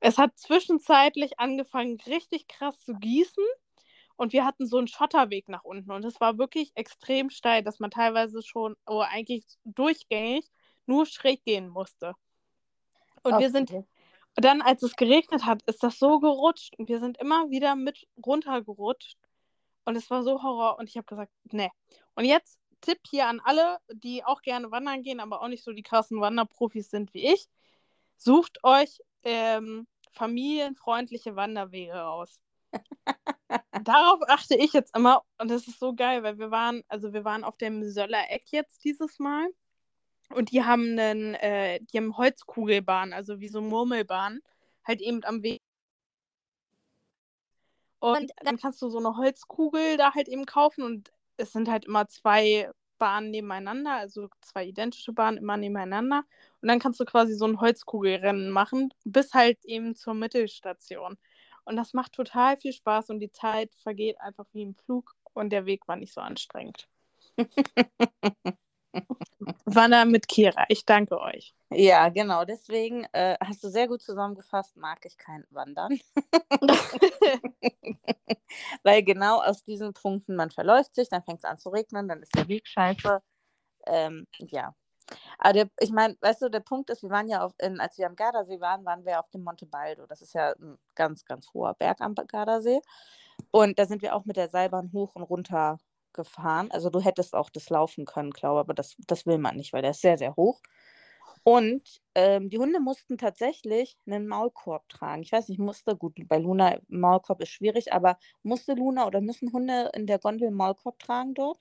Es 0.00 0.18
hat 0.18 0.38
zwischenzeitlich 0.38 1.38
angefangen, 1.38 1.98
richtig 2.06 2.48
krass 2.48 2.78
zu 2.84 2.94
gießen. 2.94 3.44
Und 4.16 4.32
wir 4.32 4.44
hatten 4.44 4.66
so 4.66 4.78
einen 4.78 4.88
Schotterweg 4.88 5.48
nach 5.48 5.64
unten. 5.64 5.90
Und 5.90 6.04
es 6.04 6.20
war 6.20 6.38
wirklich 6.38 6.72
extrem 6.74 7.30
steil, 7.30 7.62
dass 7.62 7.80
man 7.80 7.90
teilweise 7.90 8.42
schon, 8.42 8.76
oh, 8.86 9.00
eigentlich 9.00 9.44
durchgängig, 9.64 10.46
nur 10.86 11.06
schräg 11.06 11.44
gehen 11.44 11.68
musste. 11.68 12.14
Und 13.22 13.34
okay. 13.34 13.42
wir 13.42 13.50
sind 13.50 13.72
dann, 14.34 14.62
als 14.62 14.82
es 14.82 14.96
geregnet 14.96 15.44
hat, 15.46 15.62
ist 15.62 15.82
das 15.82 15.98
so 15.98 16.20
gerutscht. 16.20 16.74
Und 16.78 16.88
wir 16.88 17.00
sind 17.00 17.18
immer 17.18 17.50
wieder 17.50 17.74
mit 17.74 18.06
runtergerutscht. 18.24 19.18
Und 19.86 19.96
es 19.96 20.10
war 20.10 20.22
so 20.22 20.42
Horror 20.42 20.78
und 20.78 20.88
ich 20.90 20.96
habe 20.96 21.06
gesagt, 21.06 21.32
ne. 21.52 21.70
Und 22.14 22.24
jetzt 22.26 22.58
Tipp 22.82 22.98
hier 23.08 23.26
an 23.26 23.40
alle, 23.44 23.78
die 23.92 24.24
auch 24.24 24.42
gerne 24.42 24.70
wandern 24.70 25.02
gehen, 25.02 25.20
aber 25.20 25.40
auch 25.42 25.48
nicht 25.48 25.64
so 25.64 25.72
die 25.72 25.82
krassen 25.82 26.20
Wanderprofis 26.20 26.90
sind 26.90 27.14
wie 27.14 27.32
ich. 27.32 27.48
Sucht 28.18 28.62
euch 28.64 29.00
ähm, 29.22 29.86
familienfreundliche 30.12 31.36
Wanderwege 31.36 32.04
aus. 32.04 32.40
darauf 33.84 34.20
achte 34.28 34.56
ich 34.56 34.72
jetzt 34.72 34.94
immer 34.96 35.22
und 35.38 35.50
das 35.50 35.68
ist 35.68 35.78
so 35.78 35.94
geil, 35.94 36.22
weil 36.22 36.38
wir 36.38 36.50
waren, 36.50 36.82
also 36.88 37.12
wir 37.12 37.24
waren 37.24 37.44
auf 37.44 37.56
dem 37.56 37.84
Söller 37.88 38.30
Eck 38.30 38.44
jetzt 38.50 38.84
dieses 38.84 39.18
Mal 39.18 39.48
und 40.30 40.50
die 40.50 40.64
haben 40.64 40.98
einen, 40.98 41.34
äh, 41.34 41.80
die 41.80 41.98
haben 41.98 42.16
Holzkugelbahn, 42.16 43.12
also 43.12 43.40
wie 43.40 43.48
so 43.48 43.60
Murmelbahn, 43.60 44.40
halt 44.84 45.00
eben 45.00 45.24
am 45.24 45.42
Weg. 45.42 45.62
Und 48.00 48.30
dann 48.44 48.58
kannst 48.58 48.80
du 48.82 48.88
so 48.90 48.98
eine 48.98 49.16
Holzkugel 49.16 49.96
da 49.96 50.14
halt 50.14 50.28
eben 50.28 50.46
kaufen 50.46 50.82
und 50.84 51.10
es 51.36 51.52
sind 51.52 51.68
halt 51.68 51.86
immer 51.86 52.08
zwei 52.08 52.70
Bahnen 52.98 53.30
nebeneinander, 53.30 53.92
also 53.92 54.28
zwei 54.40 54.64
identische 54.66 55.12
Bahnen 55.12 55.38
immer 55.38 55.56
nebeneinander. 55.56 56.24
Und 56.62 56.68
dann 56.68 56.78
kannst 56.78 57.00
du 57.00 57.04
quasi 57.04 57.34
so 57.34 57.46
ein 57.46 57.60
Holzkugelrennen 57.60 58.50
machen, 58.50 58.92
bis 59.04 59.34
halt 59.34 59.58
eben 59.64 59.94
zur 59.94 60.14
Mittelstation. 60.14 61.18
Und 61.64 61.76
das 61.76 61.94
macht 61.94 62.12
total 62.12 62.56
viel 62.58 62.72
Spaß 62.72 63.10
und 63.10 63.20
die 63.20 63.32
Zeit 63.32 63.74
vergeht 63.74 64.20
einfach 64.20 64.46
wie 64.52 64.62
im 64.62 64.74
Flug 64.74 65.14
und 65.34 65.50
der 65.50 65.66
Weg 65.66 65.88
war 65.88 65.96
nicht 65.96 66.14
so 66.14 66.20
anstrengend. 66.20 66.88
war 69.64 69.88
da 69.88 70.04
mit 70.04 70.28
Kira. 70.28 70.64
Ich 70.68 70.84
danke 70.84 71.20
euch. 71.20 71.54
Ja, 71.70 72.08
genau. 72.08 72.44
Deswegen 72.44 73.04
äh, 73.12 73.36
hast 73.40 73.62
du 73.64 73.68
sehr 73.68 73.88
gut 73.88 74.02
zusammengefasst, 74.02 74.76
mag 74.76 75.04
ich 75.04 75.16
kein 75.18 75.44
Wandern. 75.50 75.98
Weil 78.82 79.02
genau 79.02 79.42
aus 79.42 79.64
diesen 79.64 79.92
Punkten, 79.92 80.36
man 80.36 80.50
verläuft 80.50 80.94
sich, 80.94 81.08
dann 81.08 81.22
fängt 81.22 81.38
es 81.38 81.44
an 81.44 81.58
zu 81.58 81.70
regnen, 81.70 82.08
dann 82.08 82.22
ist 82.22 82.34
der 82.36 82.48
Weg 82.48 82.66
scheiße. 82.66 83.20
Ähm, 83.86 84.26
ja. 84.38 84.74
Aber 85.38 85.52
der, 85.52 85.70
ich 85.80 85.90
meine, 85.90 86.16
weißt 86.20 86.42
du, 86.42 86.48
der 86.48 86.60
Punkt 86.60 86.90
ist, 86.90 87.02
wir 87.02 87.10
waren 87.10 87.28
ja 87.28 87.44
auf, 87.44 87.52
in, 87.58 87.80
als 87.80 87.98
wir 87.98 88.06
am 88.06 88.16
Gardasee 88.16 88.60
waren, 88.60 88.84
waren 88.84 89.04
wir 89.04 89.20
auf 89.20 89.30
dem 89.30 89.44
Monte 89.44 89.66
Baldo. 89.66 90.06
Das 90.06 90.22
ist 90.22 90.34
ja 90.34 90.52
ein 90.52 90.78
ganz, 90.94 91.24
ganz 91.24 91.52
hoher 91.52 91.74
Berg 91.74 92.00
am 92.00 92.14
Gardasee. 92.14 92.80
Und 93.50 93.78
da 93.78 93.86
sind 93.86 94.02
wir 94.02 94.14
auch 94.14 94.24
mit 94.24 94.36
der 94.36 94.48
Seilbahn 94.48 94.92
hoch 94.92 95.14
und 95.14 95.22
runter 95.22 95.78
gefahren. 96.16 96.70
Also 96.72 96.90
du 96.90 97.00
hättest 97.00 97.34
auch 97.34 97.50
das 97.50 97.70
laufen 97.70 98.04
können, 98.04 98.30
glaube 98.30 98.58
ich, 98.58 98.60
aber 98.60 98.74
das, 98.74 98.96
das 99.06 99.26
will 99.26 99.38
man 99.38 99.56
nicht, 99.56 99.72
weil 99.72 99.82
der 99.82 99.92
ist 99.92 100.00
sehr, 100.00 100.18
sehr 100.18 100.34
hoch. 100.36 100.60
Und 101.44 102.02
ähm, 102.16 102.50
die 102.50 102.58
Hunde 102.58 102.80
mussten 102.80 103.18
tatsächlich 103.18 103.96
einen 104.04 104.26
Maulkorb 104.26 104.88
tragen. 104.88 105.22
Ich 105.22 105.30
weiß 105.30 105.48
nicht, 105.48 105.60
musste, 105.60 105.96
gut, 105.96 106.18
bei 106.26 106.38
Luna 106.38 106.78
Maulkorb 106.88 107.40
ist 107.40 107.50
schwierig, 107.50 107.92
aber 107.92 108.18
musste 108.42 108.74
Luna 108.74 109.06
oder 109.06 109.20
müssen 109.20 109.52
Hunde 109.52 109.92
in 109.94 110.08
der 110.08 110.18
Gondel 110.18 110.50
Maulkorb 110.50 110.98
tragen 110.98 111.34
dort? 111.34 111.60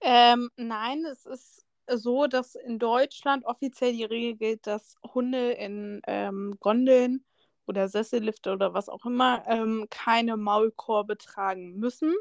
Ähm, 0.00 0.48
nein, 0.56 1.04
es 1.04 1.26
ist 1.26 1.66
so, 1.86 2.26
dass 2.28 2.54
in 2.54 2.78
Deutschland 2.78 3.44
offiziell 3.44 3.92
die 3.92 4.04
Regel 4.04 4.36
gilt, 4.36 4.66
dass 4.66 4.96
Hunde 5.12 5.52
in 5.52 6.00
ähm, 6.06 6.56
Gondeln 6.60 7.24
oder 7.66 7.88
Sessellifte 7.88 8.52
oder 8.52 8.72
was 8.74 8.88
auch 8.88 9.04
immer 9.04 9.44
ähm, 9.46 9.86
keine 9.90 10.36
Maulkorbe 10.36 11.18
tragen 11.18 11.76
müssen. 11.76 12.14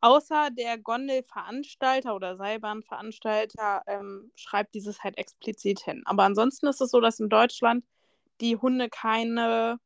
Außer 0.00 0.50
der 0.50 0.78
Gondelveranstalter 0.78 2.14
oder 2.14 2.36
Seilbahnveranstalter 2.36 3.82
ähm, 3.86 4.30
schreibt 4.34 4.74
dieses 4.74 5.02
halt 5.02 5.16
explizit 5.18 5.80
hin. 5.80 6.02
Aber 6.04 6.24
ansonsten 6.24 6.66
ist 6.66 6.80
es 6.80 6.90
so, 6.90 7.00
dass 7.00 7.18
in 7.18 7.28
Deutschland 7.28 7.84
die 8.40 8.56
Hunde 8.56 8.88
keine 8.90 9.78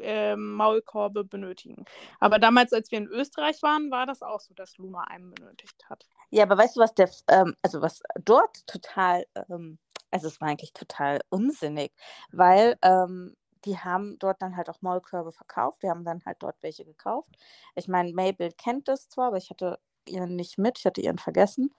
äh, 0.00 0.36
Maulkorbe 0.36 1.24
benötigen. 1.24 1.84
Aber 2.18 2.38
damals, 2.38 2.72
als 2.72 2.90
wir 2.90 2.98
in 2.98 3.06
Österreich 3.08 3.62
waren, 3.62 3.90
war 3.90 4.06
das 4.06 4.22
auch 4.22 4.40
so, 4.40 4.54
dass 4.54 4.76
Luna 4.78 5.02
einen 5.02 5.32
benötigt 5.32 5.84
hat. 5.88 6.06
Ja, 6.30 6.44
aber 6.44 6.58
weißt 6.58 6.76
du, 6.76 6.80
was 6.80 6.94
der, 6.94 7.10
ähm, 7.28 7.54
also 7.62 7.80
was 7.82 8.02
dort 8.24 8.66
total, 8.66 9.26
ähm, 9.48 9.78
also 10.10 10.28
es 10.28 10.40
war 10.40 10.48
eigentlich 10.48 10.72
total 10.72 11.20
unsinnig, 11.28 11.92
weil 12.32 12.76
ähm, 12.82 13.36
die 13.64 13.78
haben 13.78 14.18
dort 14.18 14.42
dann 14.42 14.56
halt 14.56 14.70
auch 14.70 14.82
Maulkörbe 14.82 15.32
verkauft. 15.32 15.82
Wir 15.82 15.90
haben 15.90 16.04
dann 16.04 16.24
halt 16.24 16.38
dort 16.40 16.56
welche 16.62 16.84
gekauft. 16.84 17.30
Ich 17.74 17.88
meine, 17.88 18.12
Mabel 18.12 18.52
kennt 18.52 18.88
das 18.88 19.08
zwar, 19.08 19.28
aber 19.28 19.38
ich 19.38 19.50
hatte 19.50 19.78
ihren 20.06 20.36
nicht 20.36 20.58
mit, 20.58 20.78
ich 20.78 20.86
hatte 20.86 21.00
ihren 21.00 21.18
vergessen. 21.18 21.70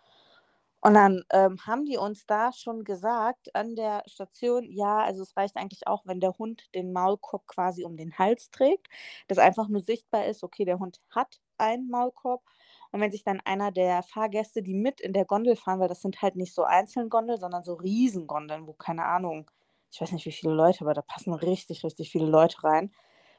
Und 0.82 0.94
dann 0.94 1.24
ähm, 1.32 1.58
haben 1.66 1.86
die 1.86 1.98
uns 1.98 2.28
da 2.28 2.52
schon 2.54 2.84
gesagt 2.84 3.56
an 3.56 3.76
der 3.76 4.04
Station, 4.06 4.72
ja, 4.72 5.00
also 5.00 5.24
es 5.24 5.36
reicht 5.36 5.58
eigentlich 5.58 5.88
auch, 5.88 6.06
wenn 6.06 6.20
der 6.20 6.38
Hund 6.38 6.64
den 6.76 6.94
Maulkorb 6.94 7.48
quasi 7.48 7.84
um 7.84 7.98
den 7.98 8.16
Hals 8.20 8.52
trägt, 8.52 8.88
dass 9.28 9.40
einfach 9.40 9.68
nur 9.68 9.82
sichtbar 9.82 10.26
ist, 10.28 10.44
okay, 10.44 10.64
der 10.64 10.78
Hund 10.78 11.02
hat 11.10 11.40
einen 11.58 11.90
Maulkorb. 11.90 12.44
Und 12.92 13.02
wenn 13.02 13.12
sich 13.12 13.24
dann 13.24 13.42
einer 13.46 13.72
der 13.72 14.04
Fahrgäste, 14.04 14.62
die 14.62 14.76
mit 14.76 15.02
in 15.02 15.14
der 15.14 15.26
Gondel 15.26 15.56
fahren, 15.56 15.80
weil 15.80 15.88
das 15.88 16.02
sind 16.02 16.22
halt 16.22 16.36
nicht 16.36 16.54
so 16.54 16.64
einzelne 16.64 17.10
Gondeln, 17.10 17.40
sondern 17.40 17.64
so 17.64 17.74
Riesengondeln, 17.74 18.68
wo 18.68 18.74
keine 18.74 19.06
Ahnung, 19.06 19.50
ich 19.96 20.02
weiß 20.02 20.12
nicht 20.12 20.26
wie 20.26 20.32
viele 20.34 20.54
Leute, 20.54 20.82
aber 20.82 20.94
da 20.94 21.02
passen 21.02 21.34
richtig, 21.34 21.86
richtig 21.86 22.12
viele 22.12 22.26
Leute 22.26 22.62
rein. 22.66 22.92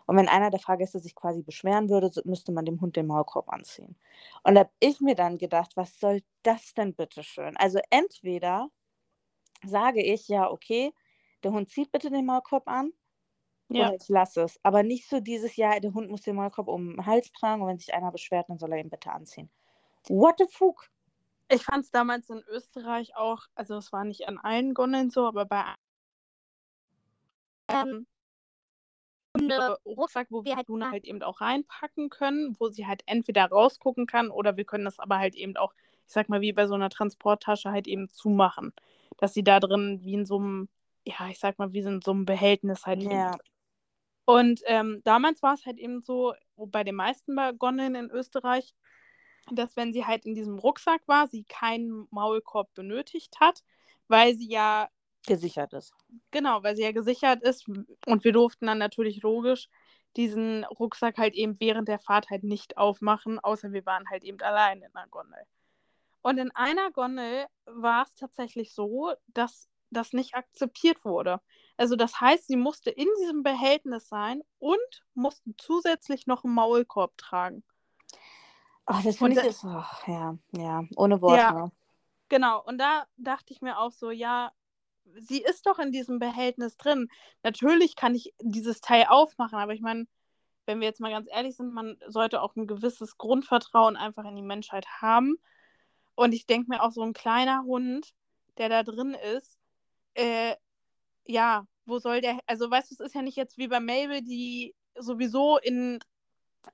Und 0.06 0.16
wenn 0.16 0.26
einer 0.26 0.48
der 0.48 0.58
Fahrgäste 0.58 1.00
sich 1.00 1.14
quasi 1.14 1.42
beschweren 1.42 1.90
würde, 1.90 2.10
müsste 2.24 2.50
man 2.50 2.64
dem 2.64 2.80
Hund 2.80 2.96
den 2.96 3.06
Maulkorb 3.06 3.50
anziehen. 3.50 3.94
Und 4.42 4.54
da 4.54 4.60
habe 4.60 4.70
ich 4.80 5.02
mir 5.02 5.14
dann 5.14 5.36
gedacht, 5.36 5.76
was 5.76 6.00
soll 6.00 6.22
das 6.44 6.72
denn 6.72 6.94
bitte 6.94 7.22
schön? 7.22 7.58
Also 7.58 7.78
entweder 7.90 8.70
sage 9.66 10.02
ich 10.02 10.28
ja, 10.28 10.50
okay, 10.50 10.94
der 11.42 11.52
Hund 11.52 11.68
zieht 11.68 11.92
bitte 11.92 12.08
den 12.08 12.24
Maulkorb 12.24 12.66
an 12.68 12.90
ja. 13.68 13.88
oder 13.88 13.96
ich 13.96 14.08
lasse 14.08 14.40
es. 14.40 14.58
Aber 14.62 14.82
nicht 14.82 15.06
so 15.10 15.20
dieses 15.20 15.56
Jahr, 15.56 15.78
der 15.80 15.92
Hund 15.92 16.08
muss 16.08 16.22
den 16.22 16.36
Maulkorb 16.36 16.68
um 16.68 16.96
den 16.96 17.04
Hals 17.04 17.32
tragen 17.32 17.60
und 17.60 17.68
wenn 17.68 17.78
sich 17.78 17.92
einer 17.92 18.12
beschwert, 18.12 18.48
dann 18.48 18.58
soll 18.58 18.72
er 18.72 18.78
ihn 18.78 18.88
bitte 18.88 19.12
anziehen. 19.12 19.50
What 20.08 20.36
the 20.38 20.46
fuck? 20.50 20.88
Ich 21.50 21.64
fand 21.64 21.84
es 21.84 21.90
damals 21.90 22.30
in 22.30 22.42
Österreich 22.48 23.14
auch, 23.14 23.42
also 23.54 23.76
es 23.76 23.92
war 23.92 24.04
nicht 24.04 24.26
an 24.26 24.38
allen 24.38 24.72
Gondeln 24.72 25.10
so, 25.10 25.26
aber 25.26 25.44
bei 25.44 25.62
ähm, 27.68 28.06
Rucksack, 29.84 30.28
wo 30.30 30.44
wir 30.44 30.56
halt 30.56 30.68
Luna 30.68 30.90
halt 30.90 31.04
eben 31.04 31.22
auch 31.22 31.40
reinpacken 31.40 32.10
können, 32.10 32.56
wo 32.58 32.68
sie 32.68 32.86
halt 32.86 33.02
entweder 33.06 33.46
rausgucken 33.46 34.06
kann 34.06 34.30
oder 34.30 34.56
wir 34.56 34.64
können 34.64 34.84
das 34.84 34.98
aber 34.98 35.18
halt 35.18 35.34
eben 35.34 35.56
auch, 35.56 35.74
ich 36.06 36.12
sag 36.12 36.28
mal, 36.28 36.40
wie 36.40 36.52
bei 36.52 36.66
so 36.66 36.74
einer 36.74 36.90
Transporttasche 36.90 37.70
halt 37.70 37.86
eben 37.86 38.08
zumachen. 38.08 38.72
Dass 39.18 39.34
sie 39.34 39.44
da 39.44 39.60
drin 39.60 40.00
wie 40.02 40.14
in 40.14 40.26
so 40.26 40.38
einem, 40.38 40.68
ja, 41.04 41.28
ich 41.28 41.38
sag 41.38 41.58
mal, 41.58 41.72
wie 41.72 41.80
in 41.80 42.00
so 42.02 42.12
einem 42.12 42.24
Behältnis 42.24 42.86
halt 42.86 43.02
ja. 43.02 43.30
eben. 43.30 43.40
Und 44.24 44.60
ähm, 44.66 45.02
damals 45.04 45.42
war 45.42 45.54
es 45.54 45.66
halt 45.66 45.78
eben 45.78 46.02
so, 46.02 46.34
bei 46.56 46.82
den 46.82 46.96
meisten 46.96 47.36
Gondeln 47.58 47.94
in 47.94 48.10
Österreich, 48.10 48.74
dass 49.52 49.76
wenn 49.76 49.92
sie 49.92 50.04
halt 50.04 50.26
in 50.26 50.34
diesem 50.34 50.58
Rucksack 50.58 51.02
war, 51.06 51.28
sie 51.28 51.44
keinen 51.44 52.08
Maulkorb 52.10 52.74
benötigt 52.74 53.38
hat, 53.38 53.62
weil 54.08 54.34
sie 54.34 54.48
ja 54.48 54.88
gesichert 55.26 55.72
ist. 55.72 55.92
Genau, 56.30 56.62
weil 56.62 56.76
sie 56.76 56.82
ja 56.82 56.92
gesichert 56.92 57.42
ist 57.42 57.68
und 57.68 58.24
wir 58.24 58.32
durften 58.32 58.66
dann 58.66 58.78
natürlich 58.78 59.22
logisch 59.22 59.68
diesen 60.16 60.64
Rucksack 60.64 61.18
halt 61.18 61.34
eben 61.34 61.60
während 61.60 61.88
der 61.88 61.98
Fahrt 61.98 62.30
halt 62.30 62.42
nicht 62.42 62.78
aufmachen, 62.78 63.38
außer 63.38 63.72
wir 63.72 63.84
waren 63.86 64.08
halt 64.08 64.24
eben 64.24 64.40
allein 64.40 64.82
in 64.82 64.90
der 64.94 65.06
Gondel. 65.10 65.42
Und 66.22 66.38
in 66.38 66.50
einer 66.52 66.90
Gondel 66.90 67.46
war 67.66 68.04
es 68.04 68.14
tatsächlich 68.14 68.74
so, 68.74 69.12
dass 69.28 69.68
das 69.90 70.12
nicht 70.12 70.34
akzeptiert 70.34 71.04
wurde. 71.04 71.40
Also 71.76 71.94
das 71.94 72.20
heißt, 72.20 72.48
sie 72.48 72.56
musste 72.56 72.90
in 72.90 73.06
diesem 73.20 73.42
Behältnis 73.42 74.08
sein 74.08 74.42
und 74.58 75.04
musste 75.14 75.54
zusätzlich 75.58 76.26
noch 76.26 76.44
einen 76.44 76.54
Maulkorb 76.54 77.16
tragen. 77.16 77.62
Ach, 78.86 79.02
das 79.02 79.18
finde 79.18 79.40
ich 79.40 79.46
ist, 79.46 79.64
oh, 79.64 79.84
ja, 80.06 80.36
ja, 80.52 80.84
ohne 80.96 81.20
Worte. 81.20 81.36
Ja, 81.36 81.52
ne? 81.52 81.72
genau, 82.28 82.62
und 82.64 82.78
da 82.78 83.06
dachte 83.16 83.52
ich 83.52 83.60
mir 83.60 83.78
auch 83.78 83.90
so, 83.90 84.10
ja, 84.10 84.52
sie 85.20 85.42
ist 85.42 85.66
doch 85.66 85.78
in 85.78 85.92
diesem 85.92 86.18
Behältnis 86.18 86.76
drin. 86.76 87.08
Natürlich 87.42 87.96
kann 87.96 88.14
ich 88.14 88.32
dieses 88.40 88.80
Teil 88.80 89.06
aufmachen, 89.08 89.58
aber 89.58 89.74
ich 89.74 89.80
meine, 89.80 90.06
wenn 90.66 90.80
wir 90.80 90.86
jetzt 90.86 91.00
mal 91.00 91.10
ganz 91.10 91.28
ehrlich 91.30 91.56
sind, 91.56 91.72
man 91.72 91.96
sollte 92.06 92.42
auch 92.42 92.56
ein 92.56 92.66
gewisses 92.66 93.16
Grundvertrauen 93.18 93.96
einfach 93.96 94.24
in 94.24 94.36
die 94.36 94.42
Menschheit 94.42 94.86
haben. 95.00 95.36
Und 96.14 96.32
ich 96.32 96.46
denke 96.46 96.70
mir 96.70 96.82
auch, 96.82 96.90
so 96.90 97.02
ein 97.02 97.12
kleiner 97.12 97.62
Hund, 97.64 98.14
der 98.58 98.68
da 98.68 98.82
drin 98.82 99.14
ist, 99.36 99.58
äh, 100.14 100.56
ja, 101.24 101.66
wo 101.84 101.98
soll 101.98 102.20
der, 102.20 102.38
also 102.46 102.70
weißt 102.70 102.90
du, 102.90 102.94
es 102.94 103.00
ist 103.00 103.14
ja 103.14 103.22
nicht 103.22 103.36
jetzt 103.36 103.58
wie 103.58 103.68
bei 103.68 103.80
Mabel, 103.80 104.22
die 104.22 104.74
sowieso 104.98 105.58
in, 105.58 106.00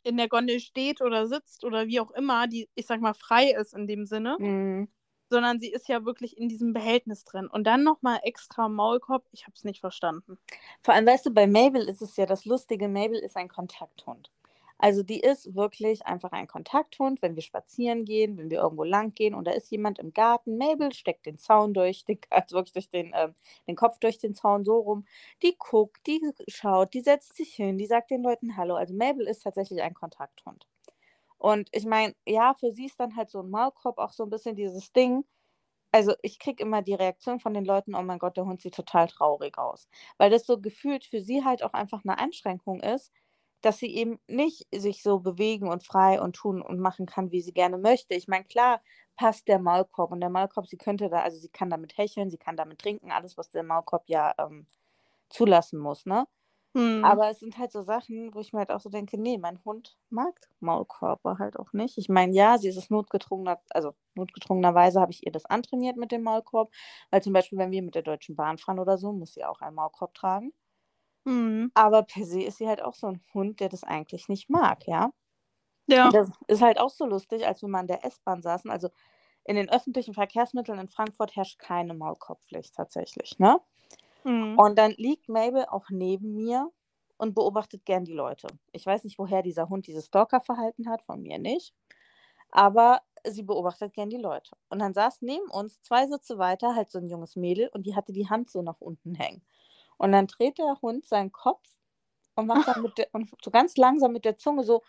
in 0.04 0.16
der 0.16 0.28
Gondel 0.28 0.60
steht 0.60 1.02
oder 1.02 1.26
sitzt 1.26 1.64
oder 1.64 1.86
wie 1.86 2.00
auch 2.00 2.12
immer, 2.12 2.46
die, 2.46 2.68
ich 2.74 2.86
sag 2.86 3.00
mal, 3.00 3.14
frei 3.14 3.50
ist 3.50 3.74
in 3.74 3.86
dem 3.86 4.06
Sinne. 4.06 4.36
Mhm 4.38 4.88
sondern 5.32 5.58
sie 5.58 5.72
ist 5.72 5.88
ja 5.88 6.04
wirklich 6.04 6.36
in 6.36 6.48
diesem 6.48 6.72
Behältnis 6.74 7.24
drin. 7.24 7.48
Und 7.48 7.64
dann 7.64 7.82
nochmal 7.82 8.20
extra 8.22 8.68
Maulkorb, 8.68 9.24
ich 9.32 9.44
habe 9.44 9.54
es 9.56 9.64
nicht 9.64 9.80
verstanden. 9.80 10.38
Vor 10.82 10.94
allem, 10.94 11.06
weißt 11.06 11.26
du, 11.26 11.30
bei 11.32 11.46
Mabel 11.46 11.88
ist 11.88 12.02
es 12.02 12.16
ja 12.16 12.26
das 12.26 12.44
Lustige, 12.44 12.86
Mabel 12.88 13.18
ist 13.18 13.36
ein 13.36 13.48
Kontakthund. 13.48 14.30
Also 14.78 15.02
die 15.02 15.20
ist 15.20 15.54
wirklich 15.54 16.04
einfach 16.06 16.32
ein 16.32 16.48
Kontakthund, 16.48 17.22
wenn 17.22 17.36
wir 17.36 17.42
spazieren 17.42 18.04
gehen, 18.04 18.36
wenn 18.36 18.50
wir 18.50 18.58
irgendwo 18.58 18.84
lang 18.84 19.14
gehen 19.14 19.32
und 19.32 19.46
da 19.46 19.52
ist 19.52 19.70
jemand 19.70 20.00
im 20.00 20.12
Garten. 20.12 20.58
Mabel 20.58 20.92
steckt 20.92 21.24
den 21.24 21.38
Zaun 21.38 21.72
durch, 21.72 22.04
den, 22.04 22.18
also 22.30 22.56
wirklich 22.56 22.72
durch 22.72 22.90
den, 22.90 23.12
ähm, 23.14 23.34
den 23.66 23.76
Kopf 23.76 23.98
durch 24.00 24.18
den 24.18 24.34
Zaun 24.34 24.64
so 24.64 24.78
rum. 24.78 25.06
Die 25.42 25.56
guckt, 25.58 26.06
die 26.06 26.20
schaut, 26.48 26.94
die 26.94 27.00
setzt 27.00 27.36
sich 27.36 27.54
hin, 27.54 27.78
die 27.78 27.86
sagt 27.86 28.10
den 28.10 28.22
Leuten 28.22 28.56
Hallo. 28.56 28.74
Also 28.74 28.92
Mabel 28.94 29.28
ist 29.28 29.44
tatsächlich 29.44 29.80
ein 29.82 29.94
Kontakthund. 29.94 30.66
Und 31.42 31.68
ich 31.72 31.86
meine, 31.86 32.14
ja, 32.24 32.54
für 32.54 32.70
sie 32.72 32.86
ist 32.86 33.00
dann 33.00 33.16
halt 33.16 33.28
so 33.28 33.40
ein 33.40 33.50
Maulkorb 33.50 33.98
auch 33.98 34.12
so 34.12 34.22
ein 34.22 34.30
bisschen 34.30 34.54
dieses 34.54 34.92
Ding. 34.92 35.24
Also 35.92 36.14
ich 36.22 36.38
kriege 36.38 36.62
immer 36.62 36.82
die 36.82 36.94
Reaktion 36.94 37.40
von 37.40 37.54
den 37.54 37.64
Leuten, 37.64 37.96
oh 37.96 38.02
mein 38.02 38.20
Gott, 38.20 38.36
der 38.36 38.46
Hund 38.46 38.62
sieht 38.62 38.74
total 38.76 39.08
traurig 39.08 39.58
aus. 39.58 39.88
Weil 40.18 40.30
das 40.30 40.46
so 40.46 40.60
gefühlt 40.60 41.04
für 41.04 41.20
sie 41.22 41.44
halt 41.44 41.64
auch 41.64 41.72
einfach 41.74 42.02
eine 42.04 42.18
Einschränkung 42.18 42.80
ist, 42.80 43.12
dass 43.62 43.78
sie 43.78 43.94
eben 43.96 44.20
nicht 44.28 44.66
sich 44.74 45.02
so 45.02 45.20
bewegen 45.20 45.68
und 45.68 45.84
frei 45.84 46.20
und 46.22 46.36
tun 46.36 46.62
und 46.62 46.80
machen 46.80 47.06
kann, 47.06 47.32
wie 47.32 47.42
sie 47.42 47.52
gerne 47.52 47.78
möchte. 47.78 48.14
Ich 48.14 48.28
meine, 48.28 48.44
klar 48.44 48.80
passt 49.16 49.48
der 49.48 49.58
Maulkorb 49.60 50.12
und 50.12 50.20
der 50.20 50.30
Maulkorb, 50.30 50.68
sie 50.68 50.78
könnte 50.78 51.10
da, 51.10 51.20
also 51.22 51.38
sie 51.38 51.48
kann 51.50 51.70
damit 51.70 51.98
hecheln, 51.98 52.30
sie 52.30 52.38
kann 52.38 52.56
damit 52.56 52.80
trinken, 52.80 53.10
alles, 53.12 53.36
was 53.36 53.50
der 53.50 53.64
Maulkorb 53.64 54.04
ja 54.08 54.34
ähm, 54.38 54.66
zulassen 55.30 55.80
muss, 55.80 56.06
ne? 56.06 56.26
Hm. 56.74 57.04
Aber 57.04 57.28
es 57.30 57.40
sind 57.40 57.58
halt 57.58 57.72
so 57.72 57.82
Sachen, 57.82 58.32
wo 58.34 58.40
ich 58.40 58.52
mir 58.52 58.60
halt 58.60 58.70
auch 58.70 58.80
so 58.80 58.88
denke, 58.88 59.18
nee, 59.20 59.36
mein 59.36 59.62
Hund 59.64 59.98
mag 60.08 60.34
Maulkörper 60.60 61.38
halt 61.38 61.58
auch 61.58 61.72
nicht. 61.72 61.98
Ich 61.98 62.08
meine, 62.08 62.32
ja, 62.34 62.58
sie 62.58 62.68
ist 62.68 62.76
es 62.76 62.90
notgedrungener, 62.90 63.60
also 63.70 63.94
notgedrungenerweise 64.14 65.00
habe 65.00 65.10
ich 65.12 65.26
ihr 65.26 65.32
das 65.32 65.44
antrainiert 65.46 65.96
mit 65.96 66.12
dem 66.12 66.22
Maulkorb, 66.22 66.72
weil 67.10 67.22
zum 67.22 67.32
Beispiel, 67.32 67.58
wenn 67.58 67.72
wir 67.72 67.82
mit 67.82 67.94
der 67.96 68.02
Deutschen 68.02 68.36
Bahn 68.36 68.56
fahren 68.58 68.78
oder 68.78 68.98
so, 68.98 69.12
muss 69.12 69.34
sie 69.34 69.44
auch 69.44 69.60
einen 69.60 69.74
Maulkorb 69.76 70.14
tragen. 70.14 70.52
Hm. 71.26 71.72
Aber 71.76 72.02
per 72.02 72.24
se 72.26 72.42
ist 72.42 72.58
sie 72.58 72.68
halt 72.68 72.82
auch 72.82 72.94
so 72.94 73.06
ein 73.06 73.22
Hund, 73.34 73.60
der 73.60 73.68
das 73.68 73.82
eigentlich 73.84 74.28
nicht 74.28 74.50
mag, 74.50 74.86
ja. 74.86 75.12
Ja. 75.88 76.08
Und 76.08 76.14
das 76.14 76.30
ist 76.48 76.62
halt 76.62 76.80
auch 76.80 76.90
so 76.90 77.06
lustig, 77.06 77.46
als 77.46 77.62
wir 77.62 77.68
mal 77.70 77.80
in 77.82 77.88
der 77.88 78.04
S-Bahn 78.04 78.42
saßen. 78.42 78.70
Also 78.70 78.90
in 79.44 79.56
den 79.56 79.70
öffentlichen 79.70 80.14
Verkehrsmitteln 80.14 80.78
in 80.80 80.88
Frankfurt 80.88 81.36
herrscht 81.36 81.58
keine 81.60 81.94
Maulkorbpflicht 81.94 82.74
tatsächlich, 82.76 83.38
ne? 83.40 83.60
Hm. 84.22 84.58
Und 84.58 84.78
dann 84.78 84.92
liegt 84.92 85.28
Mabel 85.28 85.66
auch 85.66 85.90
neben 85.90 86.34
mir 86.34 86.70
und 87.16 87.34
beobachtet 87.34 87.84
gern 87.84 88.04
die 88.04 88.12
Leute. 88.12 88.48
Ich 88.72 88.86
weiß 88.86 89.04
nicht, 89.04 89.18
woher 89.18 89.42
dieser 89.42 89.68
Hund 89.68 89.86
dieses 89.86 90.06
Stalker-Verhalten 90.06 90.88
hat, 90.88 91.02
von 91.02 91.22
mir 91.22 91.38
nicht. 91.38 91.74
Aber 92.50 93.00
sie 93.24 93.42
beobachtet 93.42 93.94
gern 93.94 94.10
die 94.10 94.16
Leute. 94.16 94.56
Und 94.68 94.80
dann 94.80 94.94
saß 94.94 95.22
neben 95.22 95.48
uns 95.50 95.80
zwei 95.82 96.06
Sitze 96.06 96.38
weiter 96.38 96.74
halt 96.74 96.90
so 96.90 96.98
ein 96.98 97.08
junges 97.08 97.36
Mädel 97.36 97.68
und 97.72 97.86
die 97.86 97.94
hatte 97.94 98.12
die 98.12 98.28
Hand 98.28 98.50
so 98.50 98.62
nach 98.62 98.80
unten 98.80 99.14
hängen. 99.14 99.42
Und 99.98 100.12
dann 100.12 100.26
dreht 100.26 100.58
der 100.58 100.80
Hund 100.82 101.06
seinen 101.06 101.32
Kopf 101.32 101.68
und 102.34 102.46
macht 102.46 102.68
dann 102.68 102.82
mit 102.82 102.98
der, 102.98 103.08
und 103.12 103.30
so 103.42 103.50
ganz 103.50 103.76
langsam 103.76 104.12
mit 104.12 104.24
der 104.24 104.36
Zunge 104.38 104.64
so, 104.64 104.82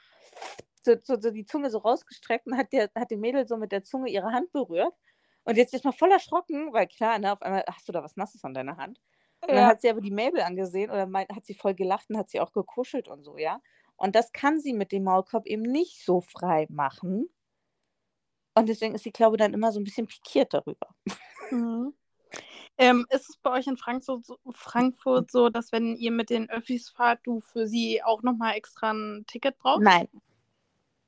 so, 0.81 0.95
so, 1.03 1.19
so 1.19 1.31
die 1.31 1.45
Zunge 1.45 1.69
so 1.69 1.77
rausgestreckt 1.79 2.47
und 2.47 2.57
hat, 2.57 2.73
der, 2.73 2.89
hat 2.95 3.11
die 3.11 3.17
Mädel 3.17 3.47
so 3.47 3.57
mit 3.57 3.71
der 3.71 3.83
Zunge 3.83 4.09
ihre 4.09 4.31
Hand 4.31 4.51
berührt. 4.51 4.93
Und 5.43 5.57
jetzt 5.57 5.73
ist 5.73 5.85
mal 5.85 5.91
voll 5.91 6.11
erschrocken, 6.11 6.71
weil 6.73 6.87
klar, 6.87 7.19
ne, 7.19 7.31
auf 7.33 7.41
einmal 7.41 7.63
hast 7.67 7.87
du 7.87 7.91
da 7.91 8.01
was 8.01 8.15
Nasses 8.15 8.43
an 8.43 8.53
deiner 8.53 8.77
Hand. 8.77 8.99
Und 9.47 9.55
dann 9.55 9.67
hat 9.67 9.81
sie 9.81 9.89
aber 9.89 10.01
die 10.01 10.11
Mabel 10.11 10.41
angesehen 10.41 10.89
oder 10.89 11.05
meint, 11.05 11.29
hat 11.29 11.45
sie 11.45 11.53
voll 11.53 11.73
gelacht 11.73 12.09
und 12.09 12.17
hat 12.17 12.29
sie 12.29 12.39
auch 12.39 12.53
gekuschelt 12.53 13.07
und 13.07 13.23
so, 13.23 13.37
ja. 13.37 13.59
Und 13.95 14.15
das 14.15 14.31
kann 14.31 14.59
sie 14.59 14.73
mit 14.73 14.91
dem 14.91 15.03
Maulkorb 15.03 15.45
eben 15.45 15.63
nicht 15.63 16.03
so 16.03 16.21
frei 16.21 16.65
machen. 16.69 17.29
Und 18.55 18.69
deswegen 18.69 18.95
ist 18.95 19.03
sie, 19.03 19.11
glaube 19.11 19.35
ich, 19.35 19.39
dann 19.39 19.53
immer 19.53 19.71
so 19.71 19.79
ein 19.79 19.83
bisschen 19.83 20.07
pikiert 20.07 20.53
darüber. 20.53 20.87
Mhm. 21.51 21.93
Ähm, 22.77 23.05
ist 23.09 23.29
es 23.29 23.37
bei 23.37 23.51
euch 23.51 23.67
in 23.67 23.77
Frankfurt 23.77 24.25
so, 24.25 24.39
Frankfurt 24.51 25.29
so, 25.29 25.49
dass 25.49 25.71
wenn 25.71 25.95
ihr 25.95 26.11
mit 26.11 26.29
den 26.29 26.49
Öffis 26.49 26.89
fahrt, 26.89 27.19
du 27.23 27.39
für 27.41 27.67
sie 27.67 28.01
auch 28.03 28.23
nochmal 28.23 28.55
extra 28.55 28.91
ein 28.91 29.25
Ticket 29.27 29.57
brauchst? 29.59 29.83
Nein, 29.83 30.07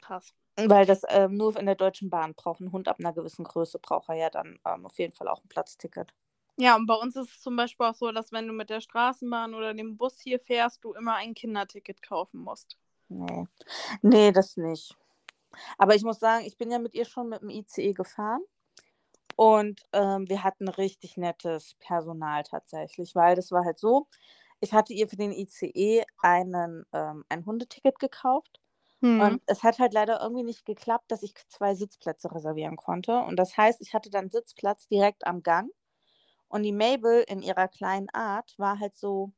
Krass. 0.02 0.34
weil 0.56 0.86
das 0.86 1.02
ähm, 1.10 1.38
nur 1.38 1.58
in 1.58 1.66
der 1.66 1.76
Deutschen 1.76 2.10
Bahn 2.10 2.36
braucht. 2.36 2.62
Ein 2.62 2.72
Hund 2.72 2.88
ab 2.88 2.98
einer 3.00 3.14
gewissen 3.14 3.44
Größe 3.44 3.80
braucht 3.80 4.10
er 4.10 4.16
ja 4.16 4.30
dann 4.30 4.60
ähm, 4.66 4.86
auf 4.86 4.98
jeden 5.00 5.14
Fall 5.14 5.28
auch 5.28 5.44
ein 5.44 5.50
Platzticket. 5.50 6.14
Ja, 6.58 6.76
und 6.76 6.86
bei 6.86 6.96
uns 6.96 7.16
ist 7.16 7.32
es 7.32 7.42
zum 7.42 7.56
Beispiel 7.56 7.86
auch 7.88 7.96
so, 7.96 8.12
dass 8.12 8.32
wenn 8.32 8.48
du 8.48 8.54
mit 8.54 8.70
der 8.70 8.82
Straßenbahn 8.82 9.54
oder 9.54 9.74
dem 9.74 9.98
Bus 9.98 10.20
hier 10.20 10.40
fährst, 10.40 10.84
du 10.84 10.94
immer 10.94 11.16
ein 11.16 11.34
Kinderticket 11.34 12.02
kaufen 12.02 12.40
musst. 12.40 12.78
Nee. 13.10 13.46
Nee, 14.02 14.32
das 14.32 14.56
nicht. 14.56 14.96
Aber 15.78 15.96
ich 15.96 16.04
muss 16.04 16.20
sagen, 16.20 16.46
ich 16.46 16.58
bin 16.58 16.72
ja 16.72 16.80
mit 16.80 16.94
ihr 16.94 17.06
schon 17.06 17.30
mit 17.30 17.42
dem 17.42 17.50
ICE 17.50 17.94
gefahren. 17.94 18.42
Und 19.36 19.82
ähm, 19.92 20.30
wir 20.30 20.44
hatten 20.44 20.70
richtig 20.70 21.18
nettes 21.18 21.76
Personal 21.80 22.44
tatsächlich, 22.44 23.16
weil 23.16 23.36
das 23.36 23.52
war 23.52 23.66
halt 23.66 23.80
so, 23.80 24.08
ich 24.62 24.74
hatte 24.74 24.94
ihr 24.94 25.10
für 25.10 25.18
den 25.18 25.34
ICE 25.34 26.06
einen, 26.20 26.86
ähm, 26.94 27.26
ein 27.28 27.46
Hundeticket 27.46 28.00
gekauft. 28.00 28.62
Hm. 29.02 29.20
Und 29.20 29.44
es 29.46 29.64
hat 29.64 29.80
halt 29.80 29.94
leider 29.94 30.22
irgendwie 30.22 30.44
nicht 30.44 30.66
geklappt, 30.66 31.12
dass 31.12 31.22
ich 31.22 31.34
zwei 31.50 31.76
Sitzplätze 31.76 32.34
reservieren 32.34 32.78
konnte. 32.78 33.20
Und 33.20 33.36
das 33.36 33.58
heißt, 33.58 33.82
ich 33.82 33.94
hatte 33.94 34.10
dann 34.10 34.30
Sitzplatz 34.30 34.88
direkt 34.88 35.28
am 35.28 35.44
Gang. 35.44 35.70
Und 36.56 36.64
die 36.64 36.72
Mabel 36.72 37.26
in 37.28 37.42
ihrer 37.42 37.68
kleinen 37.68 38.10
Art 38.12 38.54
war 38.58 38.80
halt 38.80 38.96
so, 38.96 39.34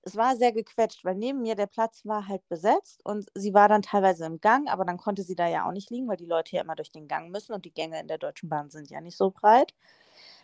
es 0.00 0.16
war 0.16 0.34
sehr 0.34 0.50
gequetscht, 0.50 1.04
weil 1.04 1.14
neben 1.14 1.42
mir 1.42 1.56
der 1.56 1.66
Platz 1.66 2.06
war 2.06 2.26
halt 2.26 2.48
besetzt 2.48 3.04
und 3.04 3.28
sie 3.34 3.52
war 3.52 3.68
dann 3.68 3.82
teilweise 3.82 4.24
im 4.24 4.40
Gang, 4.40 4.70
aber 4.70 4.86
dann 4.86 4.96
konnte 4.96 5.24
sie 5.24 5.36
da 5.36 5.46
ja 5.46 5.68
auch 5.68 5.72
nicht 5.72 5.90
liegen, 5.90 6.08
weil 6.08 6.16
die 6.16 6.24
Leute 6.24 6.56
ja 6.56 6.62
immer 6.62 6.74
durch 6.74 6.90
den 6.90 7.06
Gang 7.06 7.30
müssen 7.30 7.52
und 7.52 7.66
die 7.66 7.74
Gänge 7.74 8.00
in 8.00 8.08
der 8.08 8.16
Deutschen 8.16 8.48
Bahn 8.48 8.70
sind 8.70 8.88
ja 8.88 9.02
nicht 9.02 9.14
so 9.18 9.30
breit. 9.30 9.74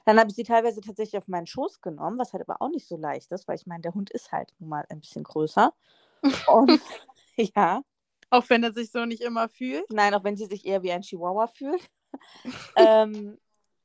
Dann 0.05 0.19
habe 0.21 0.29
ich 0.29 0.37
sie 0.37 0.43
teilweise 0.43 0.83
tatsächlich 0.83 1.17
auf 1.17 1.27
meinen 1.27 1.47
Schoß 1.47 1.81
genommen, 1.81 2.19
was 2.19 2.35
halt 2.35 2.47
aber 2.47 2.61
auch 2.61 2.69
nicht 2.69 2.87
so 2.87 2.99
leicht 2.99 3.33
ist, 3.33 3.49
weil 3.49 3.57
ich 3.57 3.67
meine, 3.67 3.81
der 3.81 3.95
Hund 3.95 4.11
ist 4.11 4.31
halt 4.31 4.53
nun 4.59 4.69
mal 4.69 4.85
ein 4.91 5.01
bisschen 5.01 5.25
größer. 5.25 5.73
Und 6.49 6.71
ja, 7.57 7.83
Auch 8.29 8.45
wenn 8.51 8.63
er 8.63 8.75
sich 8.75 8.91
so 8.93 9.07
nicht 9.07 9.23
immer 9.23 9.49
fühlt. 9.49 9.91
Nein, 9.91 10.13
auch 10.13 10.25
wenn 10.25 10.37
sie 10.37 10.45
sich 10.45 10.67
eher 10.67 10.83
wie 10.83 10.93
ein 10.93 11.01
Chihuahua 11.01 11.47
fühlt. 11.47 11.81
ähm, 12.77 13.39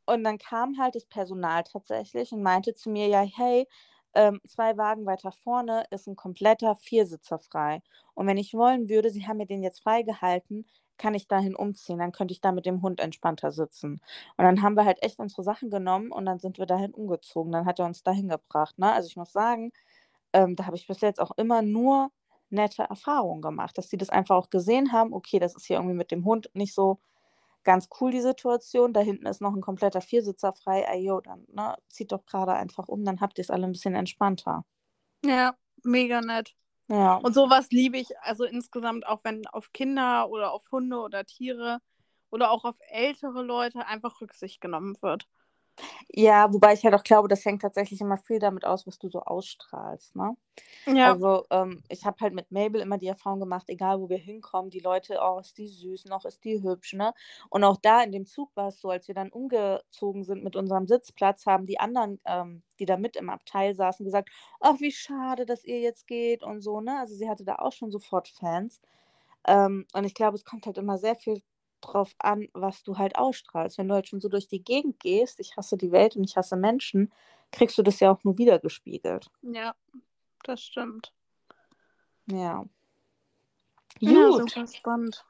und 0.06 0.24
dann 0.24 0.38
kam 0.38 0.78
halt 0.80 0.96
das 0.96 1.06
Personal 1.06 1.64
tatsächlich 1.64 2.32
und 2.32 2.44
meinte 2.44 2.74
zu 2.74 2.90
mir, 2.90 3.08
ja, 3.08 3.22
hey, 3.22 3.68
ähm, 4.14 4.40
zwei 4.48 4.78
Wagen 4.78 5.06
weiter 5.06 5.32
vorne 5.32 5.86
ist 5.92 6.08
ein 6.08 6.16
kompletter 6.16 6.76
Viersitzer 6.76 7.40
frei. 7.40 7.82
Und 8.14 8.28
wenn 8.28 8.38
ich 8.38 8.54
wollen 8.54 8.90
würde, 8.90 9.10
sie 9.10 9.28
haben 9.28 9.38
mir 9.38 9.46
den 9.46 9.62
jetzt 9.64 9.84
freigehalten, 9.84 10.66
kann 10.98 11.14
ich 11.14 11.28
dahin 11.28 11.56
umziehen, 11.56 12.00
dann 12.00 12.14
könnte 12.14 12.34
ich 12.34 12.40
da 12.42 12.54
mit 12.54 12.66
dem 12.66 12.82
Hund 12.82 13.02
entspannter 13.02 13.52
sitzen. 13.52 14.02
Und 14.38 14.46
dann 14.46 14.62
haben 14.62 14.76
wir 14.76 14.86
halt 14.86 15.04
echt 15.04 15.20
unsere 15.20 15.44
Sachen 15.44 15.70
genommen 15.70 16.12
und 16.12 16.26
dann 16.26 16.40
sind 16.40 16.58
wir 16.58 16.66
dahin 16.66 16.94
umgezogen. 16.94 17.52
Dann 17.52 17.66
hat 17.66 17.80
er 17.80 17.86
uns 17.86 18.04
dahin 18.04 18.30
gebracht. 18.30 18.80
Ne? 18.80 18.92
Also 18.94 19.08
ich 19.08 19.18
muss 19.18 19.34
sagen, 19.34 19.72
ähm, 20.34 20.56
da 20.56 20.66
habe 20.66 20.78
ich 20.78 20.88
bis 20.88 21.02
jetzt 21.02 21.20
auch 21.22 21.32
immer 21.38 21.62
nur 21.62 22.12
nette 22.50 22.84
Erfahrungen 22.84 23.42
gemacht, 23.42 23.78
dass 23.78 23.90
sie 23.90 23.98
das 23.98 24.10
einfach 24.10 24.36
auch 24.38 24.50
gesehen 24.50 24.94
haben, 24.94 25.14
okay, 25.14 25.40
das 25.40 25.56
ist 25.56 25.66
hier 25.66 25.78
irgendwie 25.78 25.96
mit 25.96 26.12
dem 26.12 26.26
Hund 26.26 26.50
nicht 26.54 26.74
so 26.74 27.00
ganz 27.66 27.90
cool, 28.00 28.12
die 28.12 28.22
Situation. 28.22 28.94
Da 28.94 29.02
hinten 29.02 29.26
ist 29.26 29.42
noch 29.42 29.54
ein 29.54 29.62
kompletter 29.62 30.02
Viersitzer 30.02 30.54
frei. 30.54 30.88
Ayo, 30.88 31.20
dann 31.20 31.46
ne, 31.52 31.76
zieht 31.90 32.12
doch 32.12 32.26
gerade 32.26 32.54
einfach 32.54 32.88
um, 32.88 33.04
dann 33.04 33.20
habt 33.20 33.38
ihr 33.38 33.42
es 33.42 33.50
alle 33.50 33.66
ein 33.66 33.74
bisschen 33.74 33.96
entspannter. 33.96 34.64
Ja, 35.26 35.56
mega 35.84 36.22
nett. 36.22 36.56
Ja. 36.88 37.16
Und 37.16 37.34
sowas 37.34 37.68
liebe 37.72 37.98
ich, 37.98 38.18
also 38.20 38.44
insgesamt, 38.44 39.08
auch 39.08 39.22
wenn 39.24 39.48
auf 39.48 39.74
Kinder 39.74 40.30
oder 40.30 40.52
auf 40.52 40.72
Hunde 40.72 41.00
oder 41.00 41.26
Tiere 41.26 41.80
oder 42.30 42.52
auch 42.52 42.64
auf 42.64 42.78
ältere 42.90 43.42
Leute 43.42 43.86
einfach 43.88 44.22
Rücksicht 44.22 44.62
genommen 44.62 44.96
wird. 45.02 45.28
Ja, 46.10 46.52
wobei 46.54 46.74
ich 46.74 46.84
halt 46.84 46.94
auch 46.96 47.04
glaube, 47.04 47.28
das 47.28 47.44
hängt 47.46 47.62
tatsächlich 47.62 48.02
immer 48.02 48.18
viel 48.18 48.40
damit 48.40 48.66
aus, 48.66 48.88
was 48.88 49.00
du 49.00 49.08
so 49.10 49.22
ausstrahlst, 49.22 50.16
ne? 50.16 50.36
Ja, 50.86 51.18
Also, 51.18 51.46
ähm, 51.52 51.84
ich 51.90 52.06
habe 52.06 52.18
halt 52.22 52.34
mit 52.34 52.52
Mabel 52.52 52.82
immer 52.82 52.98
die 52.98 53.08
Erfahrung 53.08 53.40
gemacht, 53.40 53.70
egal 53.70 54.02
wo 54.02 54.10
wir 54.10 54.18
hinkommen, 54.18 54.72
die 54.72 54.80
Leute, 54.80 55.20
oh, 55.22 55.40
ist 55.40 55.58
die 55.58 55.68
süß, 55.68 56.06
noch 56.06 56.26
ist 56.26 56.44
die 56.46 56.64
hübsch, 56.64 56.94
ne? 56.94 57.14
Und 57.50 57.64
auch 57.64 57.78
da 57.78 58.04
in 58.04 58.12
dem 58.12 58.26
Zug 58.26 58.52
war 58.56 58.70
es 58.70 58.80
so, 58.82 58.90
als 58.90 59.08
wir 59.08 59.16
dann 59.16 59.32
umgezogen 59.32 60.24
sind 60.24 60.44
mit 60.44 60.56
unserem 60.56 60.88
Sitzplatz, 60.88 61.46
haben 61.46 61.66
die 61.68 61.80
anderen, 61.80 62.20
ähm, 62.26 62.64
die 62.80 62.86
da 62.86 62.98
mit 62.98 63.16
im 63.18 63.30
Abteil 63.30 63.76
saßen, 63.76 64.06
gesagt, 64.06 64.30
ach, 64.62 64.80
wie 64.80 64.92
schade, 64.92 65.46
dass 65.46 65.64
ihr 65.66 65.80
jetzt 65.82 66.08
geht 66.08 66.44
und 66.44 66.62
so, 66.62 66.82
ne? 66.82 67.00
Also 67.00 67.16
sie 67.16 67.30
hatte 67.30 67.46
da 67.46 67.56
auch 67.58 67.74
schon 67.74 67.92
sofort 67.92 68.28
Fans. 68.30 68.82
Ähm, 69.48 69.86
und 69.94 70.04
ich 70.06 70.14
glaube, 70.16 70.36
es 70.36 70.46
kommt 70.46 70.66
halt 70.66 70.78
immer 70.78 70.98
sehr 70.98 71.16
viel 71.16 71.42
drauf 71.82 72.16
an, 72.20 72.48
was 72.54 72.84
du 72.84 72.98
halt 72.98 73.18
ausstrahlst. 73.18 73.78
Wenn 73.78 73.88
du 73.88 73.94
halt 73.96 74.08
schon 74.08 74.22
so 74.22 74.30
durch 74.30 74.48
die 74.48 74.64
Gegend 74.64 75.00
gehst, 75.00 75.40
ich 75.40 75.56
hasse 75.58 75.78
die 75.78 75.92
Welt 75.92 76.16
und 76.16 76.24
ich 76.24 76.36
hasse 76.38 76.56
Menschen, 76.56 77.12
kriegst 77.52 77.78
du 77.78 77.84
das 77.84 78.00
ja 78.00 78.12
auch 78.12 78.24
nur 78.24 78.38
wieder 78.38 78.60
gespiegelt. 78.60 79.30
ja, 79.42 79.76
das 80.44 80.62
stimmt. 80.62 81.12
Ja. 82.28 82.66
Ja, 84.00 84.30
Gut. 84.30 84.52
super 84.52 84.68
spannend. 84.68 85.26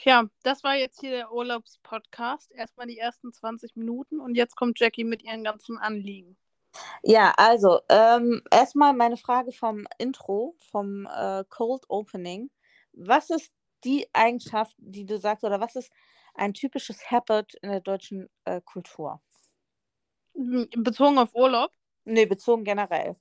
Ja, 0.00 0.28
das 0.42 0.62
war 0.62 0.76
jetzt 0.76 1.00
hier 1.00 1.10
der 1.10 1.32
Urlaubspodcast. 1.32 2.52
Erstmal 2.52 2.86
die 2.86 2.98
ersten 2.98 3.32
20 3.32 3.76
Minuten 3.76 4.20
und 4.20 4.34
jetzt 4.34 4.54
kommt 4.54 4.78
Jackie 4.78 5.04
mit 5.04 5.22
ihren 5.22 5.42
ganzen 5.42 5.78
Anliegen. 5.78 6.36
Ja, 7.02 7.32
also 7.36 7.80
ähm, 7.88 8.42
erstmal 8.50 8.92
meine 8.92 9.16
Frage 9.16 9.52
vom 9.52 9.86
Intro, 9.98 10.54
vom 10.70 11.06
äh, 11.06 11.44
Cold 11.48 11.84
Opening. 11.88 12.50
Was 12.92 13.30
ist 13.30 13.52
die 13.86 14.08
Eigenschaft, 14.12 14.74
die 14.78 15.06
du 15.06 15.18
sagst, 15.18 15.44
oder 15.44 15.60
was 15.60 15.76
ist 15.76 15.92
ein 16.34 16.52
typisches 16.52 17.10
Habit 17.10 17.54
in 17.62 17.70
der 17.70 17.80
deutschen 17.80 18.28
äh, 18.44 18.60
Kultur? 18.60 19.22
Bezogen 20.34 21.18
auf 21.18 21.34
Urlaub? 21.34 21.72
Nee, 22.04 22.26
bezogen 22.26 22.64
generell. 22.64 23.16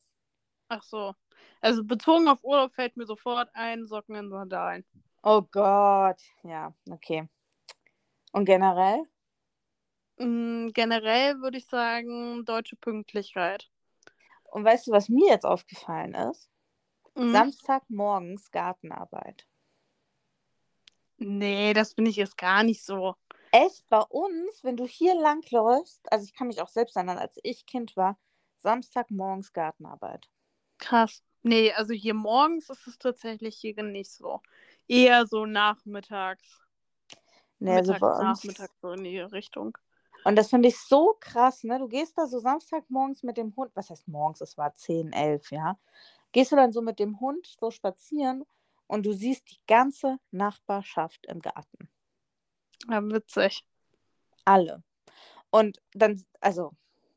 Ach 0.67 0.83
so. 0.83 1.13
Also 1.61 1.83
bezogen 1.83 2.27
auf 2.27 2.43
Urlaub 2.43 2.73
fällt 2.73 2.97
mir 2.97 3.05
sofort 3.05 3.49
ein, 3.53 3.85
Socken 3.85 4.15
in 4.15 4.29
Sandalen. 4.29 4.85
Oh 5.23 5.41
Gott. 5.41 6.21
Ja, 6.43 6.73
okay. 6.89 7.27
Und 8.31 8.45
generell? 8.45 9.03
Mm, 10.17 10.67
generell 10.73 11.39
würde 11.41 11.57
ich 11.57 11.67
sagen, 11.67 12.43
deutsche 12.45 12.75
Pünktlichkeit. 12.75 13.69
Und 14.43 14.65
weißt 14.65 14.87
du, 14.87 14.91
was 14.91 15.09
mir 15.09 15.29
jetzt 15.29 15.45
aufgefallen 15.45 16.13
ist? 16.13 16.49
Mhm. 17.15 17.31
Samstagmorgens 17.31 18.51
Gartenarbeit. 18.51 19.47
Nee, 21.17 21.73
das 21.73 21.93
finde 21.93 22.11
ich 22.11 22.17
jetzt 22.17 22.37
gar 22.37 22.63
nicht 22.63 22.83
so. 22.83 23.15
Echt 23.51 23.87
bei 23.89 24.01
uns, 24.01 24.63
wenn 24.63 24.75
du 24.75 24.85
hier 24.85 25.15
langläufst, 25.15 26.11
also 26.11 26.25
ich 26.25 26.33
kann 26.33 26.47
mich 26.47 26.61
auch 26.61 26.67
selbst 26.67 26.95
erinnern, 26.95 27.17
als 27.17 27.39
ich 27.43 27.65
Kind 27.65 27.95
war, 27.95 28.17
Samstagmorgens 28.59 29.53
Gartenarbeit. 29.53 30.27
Krass. 30.77 31.23
Nee, 31.43 31.71
also 31.73 31.93
hier 31.93 32.15
morgens 32.15 32.69
ist 32.69 32.87
es 32.87 32.97
tatsächlich 32.97 33.55
hier 33.57 33.81
nicht 33.83 34.11
so. 34.11 34.41
Eher 34.87 35.25
so 35.25 35.45
nachmittags. 35.45 36.59
Nee, 37.59 37.77
also 37.77 37.93
Mittags, 37.93 38.01
bei 38.01 38.29
uns. 38.29 38.43
nachmittags 38.43 38.81
so 38.81 38.91
in 38.91 39.03
die 39.03 39.19
Richtung. 39.19 39.77
Und 40.25 40.35
das 40.35 40.49
finde 40.49 40.69
ich 40.69 40.77
so 40.79 41.15
krass, 41.19 41.63
ne? 41.63 41.77
Du 41.77 41.87
gehst 41.87 42.17
da 42.17 42.25
so 42.25 42.39
Samstagmorgens 42.39 43.23
mit 43.23 43.37
dem 43.37 43.55
Hund, 43.55 43.71
was 43.75 43.91
heißt 43.91 44.07
morgens, 44.07 44.41
es 44.41 44.57
war 44.57 44.73
10, 44.73 45.13
11, 45.13 45.51
ja. 45.51 45.77
Gehst 46.31 46.51
du 46.51 46.55
dann 46.55 46.71
so 46.71 46.81
mit 46.81 46.99
dem 46.99 47.19
Hund 47.19 47.55
so 47.59 47.71
spazieren 47.71 48.43
und 48.87 49.05
du 49.05 49.13
siehst 49.13 49.49
die 49.49 49.59
ganze 49.67 50.17
Nachbarschaft 50.31 51.25
im 51.27 51.41
Garten. 51.41 51.89
Ja, 52.89 53.01
witzig. 53.03 53.65
Alle. 54.43 54.83
Und 55.49 55.81
dann, 55.93 56.23
also, 56.41 56.71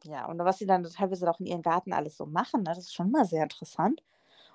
ja, 0.05 0.27
und 0.27 0.39
was 0.39 0.59
sie 0.59 0.67
dann 0.67 0.85
teilweise 0.85 1.29
auch 1.29 1.41
in 1.41 1.47
ihren 1.47 1.63
Garten 1.63 1.93
alles 1.93 2.17
so 2.17 2.27
machen, 2.27 2.63
ne? 2.63 2.71
Das 2.71 2.79
ist 2.79 2.95
schon 2.95 3.11
mal 3.11 3.25
sehr 3.25 3.43
interessant. 3.43 4.03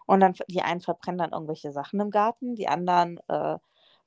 Und 0.05 0.19
dann, 0.19 0.35
die 0.47 0.61
einen 0.61 0.81
verbrennen 0.81 1.19
dann 1.19 1.31
irgendwelche 1.31 1.71
Sachen 1.71 1.99
im 1.99 2.09
Garten, 2.09 2.55
die 2.55 2.67
anderen, 2.67 3.19
äh, 3.27 3.57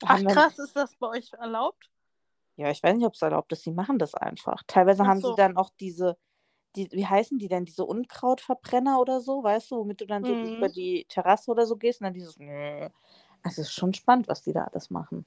Ach 0.05 0.23
krass, 0.25 0.59
ist 0.59 0.77
das 0.77 0.95
bei 0.97 1.09
euch 1.09 1.33
erlaubt? 1.33 1.91
ja, 2.57 2.71
ich 2.71 2.83
weiß 2.83 2.97
nicht, 2.97 3.07
ob 3.07 3.15
es 3.15 3.23
erlaubt 3.23 3.53
ist, 3.53 3.65
die 3.67 3.71
machen 3.71 3.99
das 3.99 4.15
einfach. 4.15 4.63
Teilweise 4.67 5.03
Ach 5.03 5.09
haben 5.09 5.21
so. 5.21 5.31
sie 5.31 5.37
dann 5.37 5.57
auch 5.57 5.71
diese, 5.79 6.17
die, 6.77 6.91
wie 6.93 7.07
heißen 7.07 7.39
die 7.39 7.49
denn, 7.49 7.65
diese 7.65 7.85
Unkrautverbrenner 7.85 9.01
oder 9.01 9.21
so, 9.21 9.43
weißt 9.43 9.71
du, 9.73 9.77
womit 9.79 10.01
du 10.03 10.07
dann 10.07 10.25
so 10.25 10.35
Mhm. 10.35 10.57
über 10.57 10.69
die 10.69 11.07
Terrasse 11.09 11.51
oder 11.51 11.67
so 11.67 11.77
gehst 11.77 12.01
und 12.01 12.05
dann 12.07 12.15
dieses. 12.15 12.39
Also 13.43 13.63
es 13.63 13.69
ist 13.69 13.73
schon 13.75 13.95
spannend, 13.95 14.29
was 14.29 14.43
die 14.43 14.53
da 14.53 14.65
alles 14.65 14.91
machen. 14.91 15.25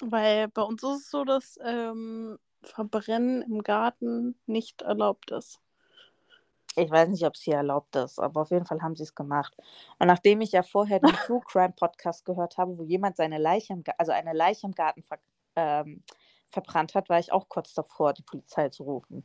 Weil 0.00 0.48
bei 0.48 0.62
uns 0.62 0.82
ist 0.82 0.90
es 1.02 1.10
so, 1.10 1.24
dass 1.24 1.58
ähm, 1.62 2.38
Verbrennen 2.62 3.42
im 3.42 3.62
Garten 3.62 4.38
nicht 4.46 4.82
erlaubt 4.82 5.30
ist. 5.30 5.60
Ich 6.76 6.90
weiß 6.90 7.08
nicht, 7.08 7.24
ob 7.24 7.34
es 7.34 7.42
hier 7.42 7.56
erlaubt 7.56 7.96
ist, 7.96 8.18
aber 8.18 8.42
auf 8.42 8.50
jeden 8.50 8.66
Fall 8.66 8.82
haben 8.82 8.96
sie 8.96 9.02
es 9.04 9.14
gemacht. 9.14 9.54
Und 9.98 10.08
nachdem 10.08 10.40
ich 10.42 10.52
ja 10.52 10.62
vorher 10.62 11.00
den 11.00 11.14
True 11.14 11.40
Crime 11.46 11.72
Podcast 11.74 12.24
gehört 12.26 12.58
habe, 12.58 12.76
wo 12.78 12.82
jemand 12.84 13.16
seine 13.16 13.38
Leiche 13.38 13.72
im, 13.72 13.82
also 13.98 14.12
eine 14.12 14.34
Leiche 14.34 14.66
im 14.66 14.72
Garten 14.74 15.02
ver, 15.02 15.18
ähm, 15.56 16.02
verbrannt 16.50 16.94
hat, 16.94 17.08
war 17.08 17.18
ich 17.18 17.32
auch 17.32 17.48
kurz 17.48 17.72
davor, 17.74 18.12
die 18.12 18.22
Polizei 18.22 18.68
zu 18.68 18.84
rufen. 18.84 19.24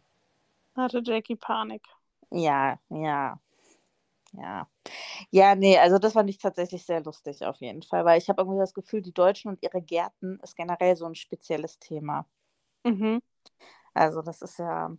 Hatte 0.75 1.01
Jackie 1.03 1.35
Panik. 1.35 1.83
Ja, 2.31 2.79
ja, 2.89 3.39
ja. 4.33 4.67
Ja, 5.31 5.55
nee, 5.55 5.77
also 5.77 5.97
das 5.99 6.13
fand 6.13 6.29
ich 6.29 6.37
tatsächlich 6.37 6.85
sehr 6.85 7.01
lustig 7.03 7.45
auf 7.45 7.57
jeden 7.61 7.83
Fall, 7.83 8.05
weil 8.05 8.17
ich 8.19 8.29
habe 8.29 8.41
irgendwie 8.41 8.59
das 8.59 8.73
Gefühl, 8.73 9.01
die 9.01 9.13
Deutschen 9.13 9.49
und 9.49 9.61
ihre 9.61 9.81
Gärten 9.81 10.39
ist 10.43 10.55
generell 10.55 10.95
so 10.95 11.05
ein 11.05 11.15
spezielles 11.15 11.79
Thema. 11.79 12.25
Mhm. 12.85 13.21
Also 13.93 14.21
das 14.21 14.41
ist 14.41 14.59
ja, 14.59 14.95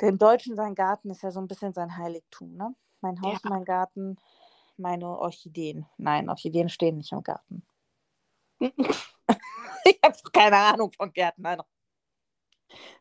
dem 0.00 0.18
Deutschen 0.18 0.56
sein 0.56 0.74
Garten 0.74 1.10
ist 1.10 1.22
ja 1.22 1.30
so 1.30 1.40
ein 1.40 1.48
bisschen 1.48 1.72
sein 1.72 1.96
Heiligtum, 1.96 2.56
ne? 2.56 2.74
Mein 3.00 3.20
Haus, 3.20 3.42
Ja. 3.44 3.50
mein 3.50 3.64
Garten, 3.64 4.16
meine 4.76 5.06
Orchideen. 5.18 5.86
Nein, 5.98 6.28
Orchideen 6.28 6.68
stehen 6.68 6.98
nicht 6.98 7.12
im 7.12 7.22
Garten. 7.22 7.62
Ich 9.84 9.98
habe 10.04 10.16
keine 10.32 10.56
Ahnung 10.56 10.92
von 10.92 11.12
Gärten. 11.12 11.42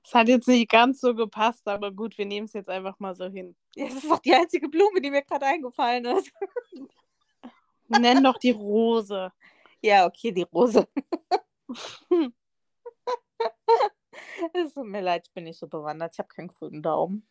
Es 0.03 0.13
hat 0.13 0.27
jetzt 0.27 0.47
nicht 0.47 0.69
ganz 0.69 0.99
so 1.01 1.13
gepasst, 1.13 1.67
aber 1.67 1.91
gut, 1.91 2.17
wir 2.17 2.25
nehmen 2.25 2.45
es 2.45 2.53
jetzt 2.53 2.69
einfach 2.69 2.99
mal 2.99 3.15
so 3.15 3.25
hin. 3.25 3.55
Ja, 3.75 3.86
Das 3.86 3.95
ist 3.95 4.10
doch 4.10 4.19
die 4.19 4.34
einzige 4.34 4.67
Blume, 4.67 5.01
die 5.01 5.12
mir 5.12 5.21
gerade 5.21 5.45
eingefallen 5.45 6.05
ist. 6.05 6.31
Nenn 7.88 8.23
doch 8.23 8.38
die 8.38 8.51
Rose. 8.51 9.31
Ja, 9.84 10.05
okay, 10.05 10.31
die 10.31 10.43
Rose. 10.43 10.88
Es 14.53 14.73
tut 14.73 14.86
mir 14.86 15.01
leid, 15.01 15.23
ich 15.27 15.34
bin 15.34 15.45
nicht 15.45 15.57
so 15.57 15.67
bewandert. 15.67 16.13
Ich 16.13 16.19
habe 16.19 16.27
keinen 16.27 16.49
grünen 16.49 16.84
Daumen. 16.84 17.27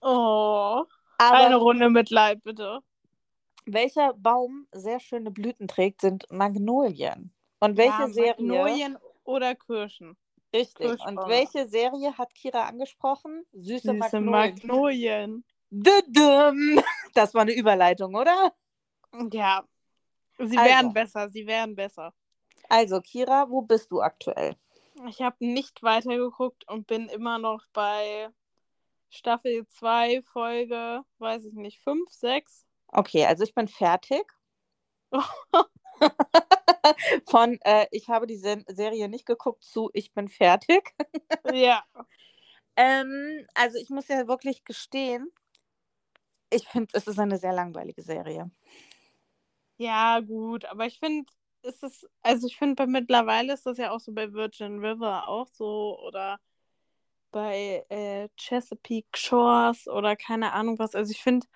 Oh, 0.00 0.84
Aber 1.18 1.36
eine 1.36 1.56
Runde 1.56 1.90
Mitleid, 1.90 2.42
bitte. 2.44 2.80
welcher 3.66 4.14
Baum 4.14 4.68
sehr 4.70 5.00
schöne 5.00 5.30
Blüten 5.30 5.66
trägt, 5.66 6.02
sind 6.02 6.30
Magnolien. 6.30 7.34
Und 7.60 7.76
welche 7.76 8.02
ja, 8.02 8.08
Serie? 8.08 8.34
Magnolien 8.38 8.98
oder 9.24 9.54
Kirschen. 9.56 10.16
Richtig. 10.54 10.86
Kirschbäume. 10.86 11.20
Und 11.22 11.28
welche 11.28 11.68
Serie 11.68 12.16
hat 12.16 12.34
Kira 12.34 12.66
angesprochen? 12.66 13.44
Süße, 13.52 13.92
Süße 13.92 13.92
Magnolien. 13.94 14.30
Magnolien. 14.30 15.44
Düdüm. 15.70 16.80
Das 17.14 17.34
war 17.34 17.42
eine 17.42 17.52
Überleitung, 17.54 18.14
oder? 18.14 18.54
Ja. 19.30 19.64
Sie 20.38 20.56
Also. 20.56 20.70
werden 20.70 20.92
besser, 20.92 21.28
sie 21.28 21.46
werden 21.46 21.74
besser. 21.74 22.14
Also, 22.68 23.00
Kira, 23.00 23.50
wo 23.50 23.62
bist 23.62 23.90
du 23.90 24.00
aktuell? 24.00 24.56
Ich 25.08 25.20
habe 25.22 25.36
nicht 25.40 25.82
weitergeguckt 25.82 26.68
und 26.68 26.86
bin 26.86 27.08
immer 27.08 27.38
noch 27.38 27.64
bei 27.72 28.28
Staffel 29.10 29.66
2, 29.66 30.22
Folge, 30.22 31.02
weiß 31.18 31.44
ich 31.46 31.54
nicht, 31.54 31.80
5, 31.80 32.10
6. 32.10 32.66
Okay, 32.88 33.24
also 33.26 33.44
ich 33.44 33.54
bin 33.54 33.68
fertig. 33.68 34.24
Von 37.26 37.58
äh, 37.62 37.86
ich 37.90 38.08
habe 38.08 38.26
die 38.26 38.36
Sen 38.36 38.64
Serie 38.68 39.08
nicht 39.08 39.26
geguckt 39.26 39.62
zu 39.64 39.90
ich 39.92 40.12
bin 40.12 40.28
fertig. 40.28 40.94
ja. 41.52 41.82
Ähm, 42.80 43.44
also 43.54 43.76
ich 43.76 43.90
muss 43.90 44.06
ja 44.06 44.28
wirklich 44.28 44.62
gestehen, 44.62 45.32
ich 46.48 46.68
finde, 46.68 46.90
es 46.92 47.08
ist 47.08 47.18
eine 47.18 47.36
sehr 47.36 47.52
langweilige 47.52 48.02
Serie. 48.02 48.52
Ja, 49.78 50.20
gut, 50.20 50.64
aber 50.64 50.86
ich 50.86 50.98
finde, 51.00 51.30
ist 51.62 51.82
es, 51.82 52.06
also 52.22 52.46
ich 52.46 52.56
finde, 52.56 52.76
bei 52.76 52.86
mittlerweile 52.86 53.52
ist 53.52 53.66
das 53.66 53.78
ja 53.78 53.90
auch 53.90 54.00
so 54.00 54.12
bei 54.12 54.32
Virgin 54.32 54.78
River 54.78 55.28
auch 55.28 55.48
so 55.48 55.98
oder 56.06 56.38
bei 57.30 57.84
äh, 57.88 58.28
Chesapeake 58.36 59.08
Shores 59.16 59.86
oder 59.88 60.16
keine 60.16 60.52
Ahnung 60.52 60.78
was. 60.78 60.94
Also 60.94 61.10
ich 61.12 61.22
finde 61.22 61.46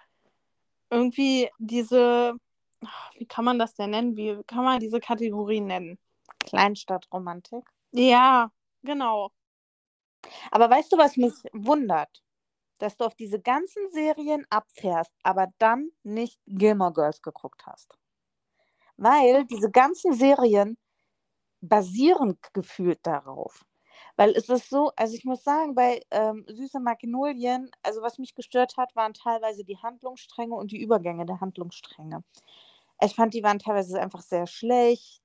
irgendwie 0.90 1.50
diese, 1.58 2.34
wie 3.16 3.26
kann 3.26 3.44
man 3.44 3.58
das 3.58 3.74
denn 3.74 3.90
nennen? 3.90 4.16
Wie 4.16 4.42
kann 4.46 4.64
man 4.64 4.80
diese 4.80 5.00
Kategorie 5.00 5.60
nennen? 5.60 5.98
Kleinstadtromantik. 6.40 7.64
Ja, 7.92 8.50
genau. 8.82 9.30
Aber 10.50 10.70
weißt 10.70 10.92
du, 10.92 10.98
was 10.98 11.16
mich 11.16 11.34
wundert? 11.52 12.22
Dass 12.78 12.96
du 12.96 13.04
auf 13.04 13.14
diese 13.14 13.40
ganzen 13.40 13.90
Serien 13.92 14.46
abfährst, 14.50 15.12
aber 15.22 15.48
dann 15.58 15.90
nicht 16.02 16.40
Gilmore 16.46 16.92
Girls 16.92 17.22
geguckt 17.22 17.64
hast. 17.66 17.96
Weil 18.96 19.44
diese 19.46 19.70
ganzen 19.70 20.14
Serien 20.14 20.76
basieren 21.60 22.38
gefühlt 22.52 23.06
darauf. 23.06 23.64
Weil 24.16 24.30
es 24.30 24.48
ist 24.48 24.68
so, 24.68 24.92
also 24.96 25.14
ich 25.14 25.24
muss 25.24 25.42
sagen, 25.42 25.74
bei 25.74 26.02
ähm, 26.10 26.44
Süße 26.48 26.80
Magnolien, 26.80 27.70
also 27.82 28.02
was 28.02 28.18
mich 28.18 28.34
gestört 28.34 28.76
hat, 28.76 28.94
waren 28.94 29.14
teilweise 29.14 29.64
die 29.64 29.78
Handlungsstränge 29.78 30.54
und 30.54 30.70
die 30.70 30.82
Übergänge 30.82 31.24
der 31.24 31.40
Handlungsstränge. 31.40 32.22
Ich 33.02 33.14
fand, 33.14 33.34
die 33.34 33.42
waren 33.42 33.58
teilweise 33.58 34.00
einfach 34.00 34.22
sehr 34.22 34.46
schlecht. 34.46 35.22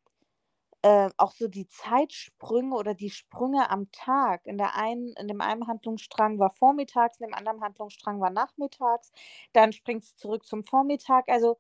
Äh, 0.84 1.10
auch 1.18 1.32
so 1.34 1.48
die 1.48 1.68
Zeitsprünge 1.68 2.76
oder 2.76 2.94
die 2.94 3.10
Sprünge 3.10 3.70
am 3.72 3.92
Tag. 3.92 4.46
In, 4.46 4.58
der 4.58 4.76
einen, 4.76 5.14
in 5.14 5.28
dem 5.28 5.42
einen 5.42 5.68
Handlungsstrang 5.68 6.40
war 6.40 6.52
vormittags, 6.52 7.20
in 7.20 7.28
dem 7.28 7.34
anderen 7.36 7.62
Handlungsstrang 7.62 8.22
war 8.22 8.30
nachmittags. 8.32 9.12
Dann 9.54 9.74
springt 9.74 10.04
es 10.04 10.16
zurück 10.18 10.46
zum 10.46 10.64
Vormittag. 10.64 11.30
Also 11.30 11.60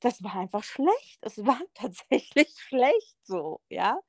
das 0.00 0.22
war 0.24 0.36
einfach 0.36 0.64
schlecht. 0.64 1.18
Es 1.22 1.38
war 1.46 1.60
tatsächlich 1.74 2.50
schlecht 2.58 3.16
so, 3.24 3.60
ja. 3.68 4.00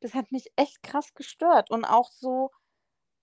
Das 0.00 0.14
hat 0.14 0.32
mich 0.32 0.52
echt 0.56 0.82
krass 0.82 1.14
gestört. 1.14 1.70
Und 1.70 1.84
auch 1.84 2.10
so 2.12 2.50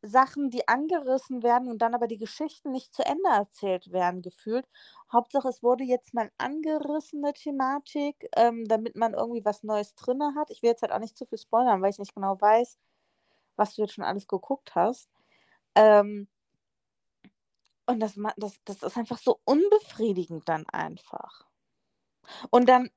Sachen, 0.01 0.49
die 0.49 0.67
angerissen 0.67 1.43
werden 1.43 1.69
und 1.69 1.79
dann 1.81 1.93
aber 1.95 2.07
die 2.07 2.17
Geschichten 2.17 2.71
nicht 2.71 2.93
zu 2.93 3.05
Ende 3.05 3.29
erzählt 3.29 3.91
werden, 3.91 4.21
gefühlt. 4.21 4.67
Hauptsache, 5.11 5.47
es 5.49 5.61
wurde 5.63 5.83
jetzt 5.83 6.13
mal 6.13 6.31
angerissene 6.37 7.33
Thematik, 7.33 8.27
ähm, 8.35 8.67
damit 8.67 8.95
man 8.95 9.13
irgendwie 9.13 9.45
was 9.45 9.63
Neues 9.63 9.95
drin 9.95 10.21
hat. 10.35 10.49
Ich 10.51 10.63
will 10.63 10.71
jetzt 10.71 10.81
halt 10.81 10.91
auch 10.91 10.99
nicht 10.99 11.17
zu 11.17 11.25
viel 11.25 11.37
spoilern, 11.37 11.81
weil 11.81 11.91
ich 11.91 11.99
nicht 11.99 12.15
genau 12.15 12.39
weiß, 12.39 12.77
was 13.57 13.75
du 13.75 13.83
jetzt 13.83 13.93
schon 13.93 14.03
alles 14.05 14.27
geguckt 14.27 14.75
hast. 14.75 15.09
Ähm, 15.75 16.27
und 17.85 17.99
das, 17.99 18.15
das, 18.37 18.59
das 18.65 18.83
ist 18.83 18.97
einfach 18.97 19.17
so 19.19 19.39
unbefriedigend 19.45 20.47
dann 20.49 20.65
einfach. 20.69 21.45
Und 22.51 22.69
dann, 22.69 22.89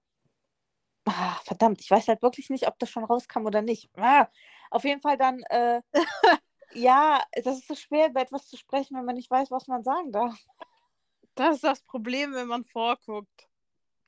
ah, 1.07 1.39
verdammt, 1.45 1.81
ich 1.81 1.91
weiß 1.91 2.09
halt 2.09 2.23
wirklich 2.23 2.51
nicht, 2.51 2.67
ob 2.69 2.79
das 2.79 2.91
schon 2.91 3.05
rauskam 3.05 3.47
oder 3.47 3.63
nicht. 3.63 3.91
Ah, 3.97 4.29
auf 4.71 4.85
jeden 4.85 5.01
Fall 5.01 5.17
dann, 5.19 5.41
äh, 5.51 5.81
ja, 6.75 7.23
das 7.33 7.59
ist 7.59 7.69
so 7.69 7.75
schwer, 7.75 8.09
über 8.09 8.21
etwas 8.21 8.49
zu 8.49 8.57
sprechen, 8.57 8.97
wenn 8.97 9.05
man 9.05 9.17
nicht 9.17 9.31
weiß, 9.31 9.51
was 9.51 9.67
man 9.67 9.83
sagen 9.83 10.13
darf. 10.13 10.39
Das 11.35 11.57
ist 11.57 11.65
das 11.65 11.83
Problem, 11.83 12.35
wenn 12.35 12.49
man 12.49 12.65
vorguckt. 12.65 13.49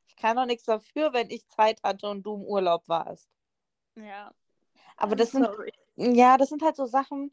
Ich 0.06 0.16
kann 0.16 0.36
doch 0.36 0.46
nichts 0.46 0.64
dafür, 0.64 1.12
wenn 1.12 1.30
ich 1.30 1.46
Zeit 1.48 1.82
hatte 1.82 2.08
und 2.08 2.22
du 2.22 2.34
im 2.34 2.42
Urlaub 2.42 2.88
warst. 2.88 3.28
Ja. 3.96 4.32
Aber 4.96 5.16
das 5.16 5.32
sind, 5.32 5.44
Sorry. 5.44 5.72
ja, 5.96 6.36
das 6.36 6.48
sind 6.50 6.62
halt 6.62 6.76
so 6.76 6.86
Sachen, 6.86 7.32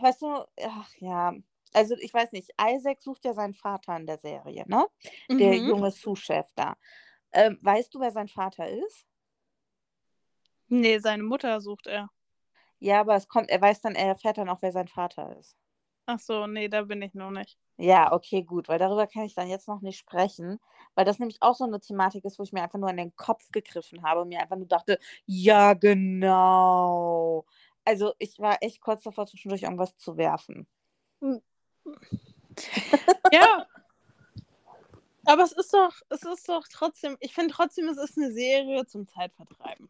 weißt 0.00 0.22
du, 0.22 0.46
ach 0.62 0.94
ja, 0.98 1.34
also 1.72 1.94
ich 1.96 2.12
weiß 2.12 2.32
nicht, 2.32 2.50
Isaac 2.60 3.02
sucht 3.02 3.24
ja 3.24 3.32
seinen 3.34 3.54
Vater 3.54 3.96
in 3.96 4.06
der 4.06 4.18
Serie, 4.18 4.64
ne? 4.66 4.86
Der 5.28 5.58
Mhm. 5.58 5.68
junge 5.68 5.90
Sous-Chef 5.90 6.46
da. 6.54 6.76
Ähm, 7.32 7.58
weißt 7.62 7.94
du, 7.94 8.00
wer 8.00 8.10
sein 8.10 8.28
Vater 8.28 8.68
ist? 8.68 9.06
Nee, 10.68 10.98
seine 10.98 11.22
Mutter 11.22 11.60
sucht 11.60 11.86
er. 11.86 12.10
Ja, 12.80 13.00
aber 13.00 13.14
es 13.14 13.28
kommt, 13.28 13.50
er 13.50 13.60
weiß 13.60 13.82
dann, 13.82 13.94
er 13.94 14.08
erfährt 14.08 14.38
dann 14.38 14.48
auch, 14.48 14.62
wer 14.62 14.72
sein 14.72 14.88
Vater 14.88 15.36
ist. 15.38 15.56
Ach 16.06 16.18
so, 16.18 16.46
nee, 16.46 16.68
da 16.68 16.82
bin 16.82 17.02
ich 17.02 17.14
noch 17.14 17.30
nicht. 17.30 17.56
Ja, 17.76 18.12
okay, 18.12 18.42
gut, 18.42 18.68
weil 18.68 18.78
darüber 18.78 19.06
kann 19.06 19.24
ich 19.24 19.34
dann 19.34 19.48
jetzt 19.48 19.68
noch 19.68 19.80
nicht 19.80 19.98
sprechen, 19.98 20.58
weil 20.94 21.04
das 21.04 21.18
nämlich 21.18 21.38
auch 21.40 21.54
so 21.54 21.64
eine 21.64 21.80
Thematik 21.80 22.24
ist, 22.24 22.38
wo 22.38 22.42
ich 22.42 22.52
mir 22.52 22.62
einfach 22.62 22.78
nur 22.78 22.88
an 22.88 22.96
den 22.96 23.14
Kopf 23.16 23.50
gegriffen 23.52 24.02
habe 24.02 24.22
und 24.22 24.28
mir 24.28 24.40
einfach 24.40 24.56
nur 24.56 24.66
dachte, 24.66 24.98
ja, 25.26 25.74
genau. 25.74 27.46
Also 27.84 28.12
ich 28.18 28.38
war 28.38 28.58
echt 28.62 28.80
kurz 28.80 29.02
davor, 29.02 29.26
zwischendurch 29.26 29.62
irgendwas 29.62 29.96
zu 29.96 30.16
werfen. 30.16 30.66
Ja. 33.32 33.66
Aber 35.24 35.44
es 35.44 35.52
ist 35.52 35.72
doch, 35.72 35.94
es 36.08 36.22
ist 36.24 36.48
doch 36.48 36.66
trotzdem, 36.70 37.16
ich 37.20 37.32
finde 37.32 37.54
trotzdem, 37.54 37.88
es 37.88 37.96
ist 37.96 38.18
eine 38.18 38.32
Serie 38.32 38.84
zum 38.86 39.06
Zeitvertreiben. 39.06 39.88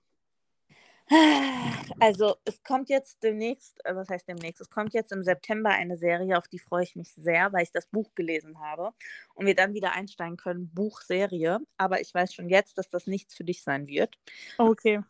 Also 1.98 2.36
es 2.44 2.62
kommt 2.62 2.88
jetzt 2.88 3.22
demnächst, 3.22 3.84
äh, 3.84 3.94
was 3.94 4.08
heißt 4.08 4.28
demnächst, 4.28 4.60
es 4.60 4.70
kommt 4.70 4.94
jetzt 4.94 5.12
im 5.12 5.22
September 5.22 5.70
eine 5.70 5.96
Serie, 5.96 6.38
auf 6.38 6.48
die 6.48 6.58
freue 6.58 6.84
ich 6.84 6.96
mich 6.96 7.12
sehr, 7.12 7.52
weil 7.52 7.64
ich 7.64 7.72
das 7.72 7.86
Buch 7.86 8.14
gelesen 8.14 8.60
habe 8.60 8.92
und 9.34 9.46
wir 9.46 9.54
dann 9.54 9.74
wieder 9.74 9.92
einsteigen 9.92 10.36
können, 10.36 10.70
Buchserie. 10.72 11.58
Aber 11.76 12.00
ich 12.00 12.14
weiß 12.14 12.32
schon 12.32 12.48
jetzt, 12.48 12.78
dass 12.78 12.88
das 12.88 13.06
nichts 13.06 13.34
für 13.34 13.44
dich 13.44 13.62
sein 13.62 13.86
wird. 13.86 14.16
Okay. 14.56 15.02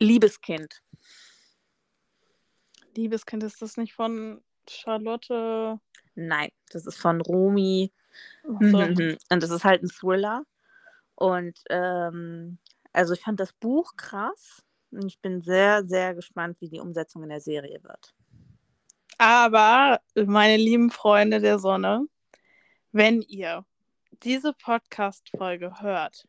Liebeskind. 0.00 0.82
Liebeskind, 2.96 3.42
ist 3.42 3.62
das 3.62 3.76
nicht 3.76 3.94
von 3.94 4.42
Charlotte? 4.68 5.78
Nein, 6.14 6.50
das 6.70 6.86
ist 6.86 6.96
von 6.96 7.20
Romy. 7.20 7.92
So. 8.42 8.78
Mhm. 8.78 9.16
Und 9.30 9.42
das 9.42 9.50
ist 9.50 9.64
halt 9.64 9.82
ein 9.82 9.88
Thriller. 9.88 10.44
Und 11.14 11.60
ähm, 11.70 12.58
also 12.92 13.14
ich 13.14 13.20
fand 13.20 13.40
das 13.40 13.52
Buch 13.52 13.96
krass. 13.96 14.64
Und 14.96 15.06
ich 15.06 15.20
bin 15.20 15.42
sehr, 15.42 15.84
sehr 15.84 16.14
gespannt, 16.14 16.60
wie 16.60 16.68
die 16.68 16.80
Umsetzung 16.80 17.22
in 17.22 17.28
der 17.30 17.40
Serie 17.40 17.82
wird. 17.82 18.14
Aber, 19.18 20.00
meine 20.14 20.56
lieben 20.56 20.90
Freunde 20.90 21.40
der 21.40 21.58
Sonne, 21.58 22.06
wenn 22.92 23.22
ihr 23.22 23.64
diese 24.22 24.52
Podcast-Folge 24.52 25.80
hört, 25.80 26.26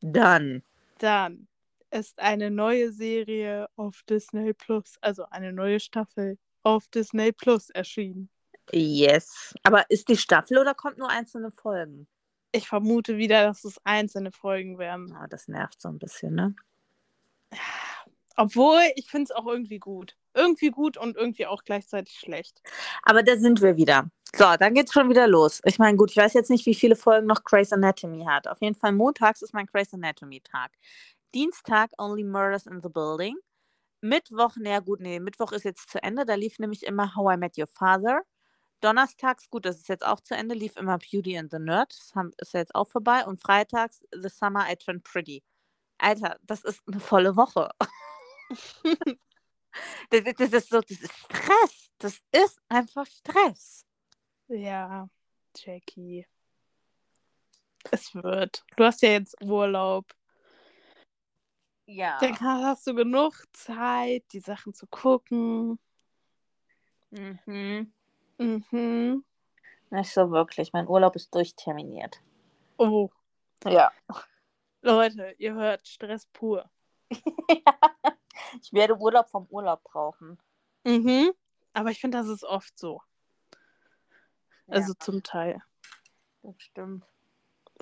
Dann. 0.00 0.62
dann 0.98 1.48
ist 1.90 2.18
eine 2.18 2.50
neue 2.50 2.92
Serie 2.92 3.68
auf 3.76 4.02
Disney 4.08 4.52
Plus, 4.52 4.96
also 5.00 5.24
eine 5.30 5.52
neue 5.52 5.80
Staffel 5.80 6.38
auf 6.62 6.88
Disney 6.88 7.32
Plus 7.32 7.70
erschienen. 7.70 8.28
Yes. 8.72 9.54
Aber 9.64 9.84
ist 9.90 10.08
die 10.08 10.16
Staffel 10.16 10.58
oder 10.58 10.74
kommt 10.74 10.98
nur 10.98 11.08
einzelne 11.08 11.50
Folgen? 11.50 12.06
Ich 12.52 12.68
vermute 12.68 13.16
wieder, 13.16 13.44
dass 13.44 13.64
es 13.64 13.80
einzelne 13.84 14.32
Folgen 14.32 14.78
werden. 14.78 15.12
Ah, 15.12 15.26
das 15.28 15.48
nervt 15.48 15.80
so 15.80 15.88
ein 15.88 15.98
bisschen, 15.98 16.34
ne? 16.34 16.54
Obwohl, 18.40 18.80
ich 18.96 19.06
finde 19.10 19.24
es 19.24 19.30
auch 19.32 19.46
irgendwie 19.46 19.78
gut. 19.78 20.16
Irgendwie 20.32 20.70
gut 20.70 20.96
und 20.96 21.14
irgendwie 21.14 21.46
auch 21.46 21.62
gleichzeitig 21.62 22.14
schlecht. 22.18 22.62
Aber 23.02 23.22
da 23.22 23.36
sind 23.36 23.60
wir 23.60 23.76
wieder. 23.76 24.10
So, 24.34 24.46
dann 24.58 24.72
geht's 24.72 24.94
schon 24.94 25.10
wieder 25.10 25.28
los. 25.28 25.60
Ich 25.66 25.78
meine, 25.78 25.98
gut, 25.98 26.10
ich 26.10 26.16
weiß 26.16 26.32
jetzt 26.32 26.48
nicht, 26.48 26.64
wie 26.64 26.74
viele 26.74 26.96
Folgen 26.96 27.26
noch 27.26 27.44
Grey's 27.44 27.70
Anatomy 27.70 28.24
hat. 28.24 28.48
Auf 28.48 28.62
jeden 28.62 28.76
Fall 28.76 28.92
montags 28.92 29.42
ist 29.42 29.52
mein 29.52 29.66
Grey's 29.66 29.92
Anatomy 29.92 30.40
Tag. 30.40 30.70
Dienstag 31.34 31.90
Only 31.98 32.24
Murders 32.24 32.66
in 32.66 32.80
the 32.82 32.88
Building. 32.88 33.36
Mittwoch, 34.00 34.56
naja 34.56 34.80
gut, 34.80 35.00
nee, 35.00 35.20
Mittwoch 35.20 35.52
ist 35.52 35.64
jetzt 35.64 35.90
zu 35.90 36.02
Ende. 36.02 36.24
Da 36.24 36.34
lief 36.34 36.58
nämlich 36.58 36.86
immer 36.86 37.14
How 37.14 37.34
I 37.34 37.36
Met 37.36 37.58
Your 37.58 37.66
Father. 37.66 38.22
Donnerstags, 38.80 39.50
gut, 39.50 39.66
das 39.66 39.76
ist 39.76 39.90
jetzt 39.90 40.06
auch 40.06 40.20
zu 40.20 40.34
Ende, 40.34 40.54
lief 40.54 40.76
immer 40.76 40.96
Beauty 40.96 41.36
and 41.36 41.50
the 41.50 41.58
Nerd. 41.58 41.94
Das 42.14 42.24
ist 42.38 42.54
jetzt 42.54 42.74
auch 42.74 42.88
vorbei. 42.88 43.26
Und 43.26 43.38
freitags 43.38 44.02
The 44.12 44.30
Summer 44.30 44.64
I 44.72 44.76
Turned 44.76 45.04
Pretty. 45.04 45.42
Alter, 45.98 46.38
das 46.42 46.64
ist 46.64 46.80
eine 46.86 47.00
volle 47.00 47.36
Woche. 47.36 47.68
das, 50.10 50.24
das, 50.36 50.52
ist 50.52 50.68
so, 50.70 50.80
das 50.80 50.90
ist 50.90 51.12
Stress. 51.12 51.90
Das 51.98 52.20
ist 52.32 52.60
einfach 52.68 53.06
Stress. 53.06 53.86
Ja, 54.48 55.08
Jackie. 55.56 56.26
Es 57.90 58.14
wird. 58.14 58.64
Du 58.76 58.84
hast 58.84 59.02
ja 59.02 59.10
jetzt 59.10 59.40
Urlaub. 59.42 60.06
Ja. 61.86 62.18
Dann 62.20 62.38
hast 62.40 62.86
du 62.86 62.94
genug 62.94 63.34
Zeit, 63.52 64.24
die 64.32 64.40
Sachen 64.40 64.74
zu 64.74 64.86
gucken. 64.86 65.78
Mhm. 67.10 67.92
Mhm. 68.38 69.24
Nicht 69.90 70.12
so 70.12 70.30
wirklich. 70.30 70.72
Mein 70.72 70.86
Urlaub 70.88 71.16
ist 71.16 71.34
durchterminiert. 71.34 72.22
Oh, 72.78 73.10
Ja. 73.64 73.92
Leute, 74.82 75.34
ihr 75.38 75.54
hört 75.54 75.86
Stress 75.86 76.26
pur. 76.26 76.70
ich 78.62 78.72
werde 78.72 78.96
Urlaub 78.96 79.28
vom 79.30 79.46
Urlaub 79.50 79.82
brauchen. 79.84 80.38
Mhm. 80.84 81.32
Aber 81.72 81.90
ich 81.90 82.00
finde, 82.00 82.18
das 82.18 82.28
ist 82.28 82.44
oft 82.44 82.78
so. 82.78 83.00
Also 84.66 84.92
ja, 84.92 84.98
zum 84.98 85.22
Teil. 85.22 85.62
das 86.42 86.54
stimmt. 86.58 87.04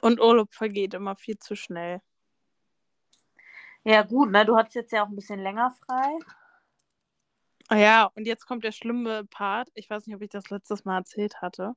Und 0.00 0.20
Urlaub 0.20 0.54
vergeht 0.54 0.94
immer 0.94 1.16
viel 1.16 1.38
zu 1.38 1.54
schnell. 1.54 2.00
Ja, 3.84 4.02
gut, 4.02 4.30
ne? 4.30 4.44
Du 4.44 4.56
hattest 4.56 4.76
jetzt 4.76 4.92
ja 4.92 5.04
auch 5.04 5.08
ein 5.08 5.16
bisschen 5.16 5.40
länger 5.40 5.70
frei. 5.70 6.18
Ah 7.68 7.76
ja, 7.76 8.10
und 8.14 8.26
jetzt 8.26 8.46
kommt 8.46 8.64
der 8.64 8.72
schlimme 8.72 9.24
Part. 9.26 9.68
Ich 9.74 9.90
weiß 9.90 10.06
nicht, 10.06 10.16
ob 10.16 10.22
ich 10.22 10.30
das 10.30 10.50
letztes 10.50 10.84
Mal 10.84 10.98
erzählt 10.98 11.42
hatte, 11.42 11.74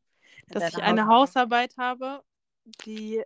dass 0.47 0.69
ich 0.69 0.81
eine 0.81 1.07
Hausarbeit 1.07 1.77
habe, 1.77 2.23
die 2.85 3.23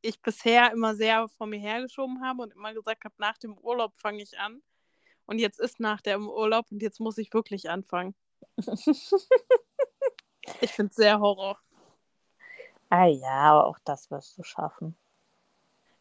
ich 0.00 0.20
bisher 0.22 0.72
immer 0.72 0.94
sehr 0.94 1.28
vor 1.28 1.46
mir 1.46 1.58
hergeschoben 1.58 2.22
habe 2.24 2.42
und 2.42 2.52
immer 2.52 2.72
gesagt 2.72 3.04
habe, 3.04 3.14
nach 3.18 3.36
dem 3.38 3.58
Urlaub 3.58 3.96
fange 3.96 4.22
ich 4.22 4.38
an. 4.38 4.62
Und 5.26 5.38
jetzt 5.38 5.60
ist 5.60 5.80
nach 5.80 6.00
dem 6.00 6.28
Urlaub 6.28 6.66
und 6.70 6.82
jetzt 6.82 7.00
muss 7.00 7.18
ich 7.18 7.32
wirklich 7.32 7.70
anfangen. 7.70 8.14
Ich 10.60 10.72
finde 10.72 10.90
es 10.90 10.96
sehr 10.96 11.20
Horror. 11.20 11.58
ah 12.90 13.06
ja, 13.06 13.52
aber 13.52 13.66
auch 13.66 13.78
das 13.84 14.10
wirst 14.10 14.36
du 14.36 14.42
schaffen. 14.42 14.94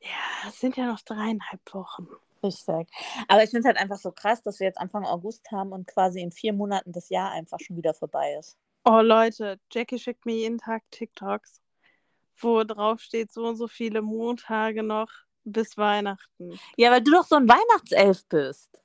Ja, 0.02 0.50
es 0.50 0.60
sind 0.60 0.76
ja 0.76 0.86
noch 0.86 1.00
dreieinhalb 1.00 1.62
Wochen. 1.74 2.08
Ich 2.42 2.58
sag. 2.58 2.88
Aber 3.30 3.42
ich 3.42 3.52
finde 3.52 3.62
es 3.62 3.66
halt 3.66 3.78
einfach 3.78 3.98
so 3.98 4.12
krass, 4.12 4.44
dass 4.44 4.60
wir 4.60 4.68
jetzt 4.68 4.80
Anfang 4.80 5.06
August 5.06 5.50
haben 5.52 5.72
und 5.72 5.88
quasi 5.88 6.20
in 6.20 6.34
vier 6.34 6.52
Monaten 6.52 6.92
das 6.92 7.08
Jahr 7.10 7.32
einfach 7.32 7.60
schon 7.62 7.78
wieder 7.78 7.94
vorbei 7.94 8.36
ist. 8.38 8.58
Oh 8.84 9.00
Leute, 9.00 9.62
Jackie 9.72 9.98
schickt 9.98 10.26
mir 10.26 10.36
jeden 10.36 10.58
Tag 10.58 10.84
TikToks, 10.92 11.62
wo 12.36 12.66
drauf 12.66 13.00
steht, 13.00 13.32
so 13.32 13.46
und 13.48 13.56
so 13.56 13.70
viele 13.70 14.02
Montage 14.02 14.84
noch 14.84 15.10
bis 15.46 15.78
Weihnachten. 15.78 16.60
Ja, 16.76 16.92
weil 16.92 17.02
du 17.02 17.12
doch 17.12 17.26
so 17.26 17.36
ein 17.36 17.48
Weihnachtself 17.48 18.26
bist. 18.28 18.83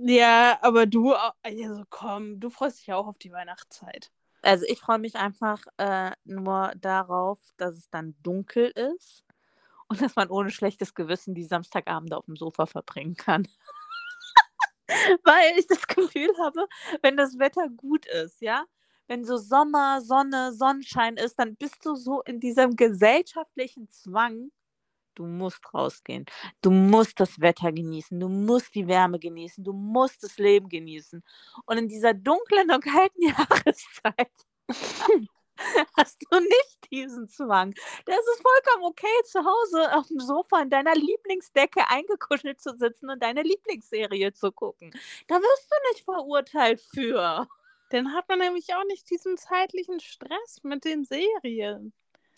Ja, 0.00 0.58
aber 0.62 0.86
du, 0.86 1.12
also 1.42 1.84
komm, 1.90 2.38
du 2.38 2.50
freust 2.50 2.78
dich 2.78 2.86
ja 2.86 2.96
auch 2.96 3.08
auf 3.08 3.18
die 3.18 3.32
Weihnachtszeit. 3.32 4.12
Also 4.42 4.64
ich 4.68 4.78
freue 4.78 4.98
mich 4.98 5.16
einfach 5.16 5.64
äh, 5.78 6.12
nur 6.24 6.72
darauf, 6.76 7.40
dass 7.56 7.74
es 7.76 7.90
dann 7.90 8.14
dunkel 8.22 8.70
ist 8.70 9.24
und 9.88 10.00
dass 10.00 10.14
man 10.14 10.30
ohne 10.30 10.50
schlechtes 10.50 10.94
Gewissen 10.94 11.34
die 11.34 11.44
Samstagabende 11.44 12.16
auf 12.16 12.26
dem 12.26 12.36
Sofa 12.36 12.66
verbringen 12.66 13.16
kann. 13.16 13.48
Weil 15.24 15.58
ich 15.58 15.66
das 15.66 15.86
Gefühl 15.86 16.30
habe, 16.40 16.66
wenn 17.02 17.16
das 17.16 17.38
Wetter 17.38 17.68
gut 17.68 18.06
ist, 18.06 18.40
ja, 18.40 18.64
wenn 19.08 19.24
so 19.24 19.36
Sommer, 19.36 20.00
Sonne, 20.00 20.52
Sonnenschein 20.52 21.16
ist, 21.16 21.38
dann 21.38 21.56
bist 21.56 21.84
du 21.84 21.96
so 21.96 22.22
in 22.22 22.40
diesem 22.40 22.76
gesellschaftlichen 22.76 23.90
Zwang, 23.90 24.50
du 25.18 25.26
musst 25.26 25.74
rausgehen, 25.74 26.24
du 26.62 26.70
musst 26.70 27.18
das 27.20 27.40
Wetter 27.40 27.72
genießen, 27.72 28.18
du 28.18 28.28
musst 28.28 28.74
die 28.74 28.86
Wärme 28.86 29.18
genießen, 29.18 29.64
du 29.64 29.72
musst 29.72 30.22
das 30.22 30.38
Leben 30.38 30.68
genießen. 30.68 31.22
Und 31.66 31.78
in 31.78 31.88
dieser 31.88 32.14
dunklen 32.14 32.70
und 32.70 32.84
kalten 32.84 33.22
Jahreszeit 33.28 34.30
hast 35.96 36.24
du 36.30 36.38
nicht 36.38 36.90
diesen 36.92 37.28
Zwang. 37.28 37.74
Da 38.06 38.12
ist 38.12 38.42
vollkommen 38.42 38.84
okay, 38.84 39.06
zu 39.24 39.40
Hause 39.44 39.96
auf 39.96 40.06
dem 40.06 40.20
Sofa 40.20 40.62
in 40.62 40.70
deiner 40.70 40.94
Lieblingsdecke 40.94 41.88
eingekuschelt 41.88 42.60
zu 42.60 42.76
sitzen 42.76 43.10
und 43.10 43.22
deine 43.22 43.42
Lieblingsserie 43.42 44.32
zu 44.32 44.52
gucken. 44.52 44.92
Da 45.26 45.36
wirst 45.36 45.70
du 45.70 45.76
nicht 45.92 46.04
verurteilt 46.04 46.80
für. 46.80 47.48
Dann 47.90 48.14
hat 48.14 48.28
man 48.28 48.38
nämlich 48.38 48.74
auch 48.74 48.84
nicht 48.84 49.10
diesen 49.10 49.36
zeitlichen 49.36 49.98
Stress 49.98 50.60
mit 50.62 50.84
den 50.84 51.04
Serien. 51.04 51.92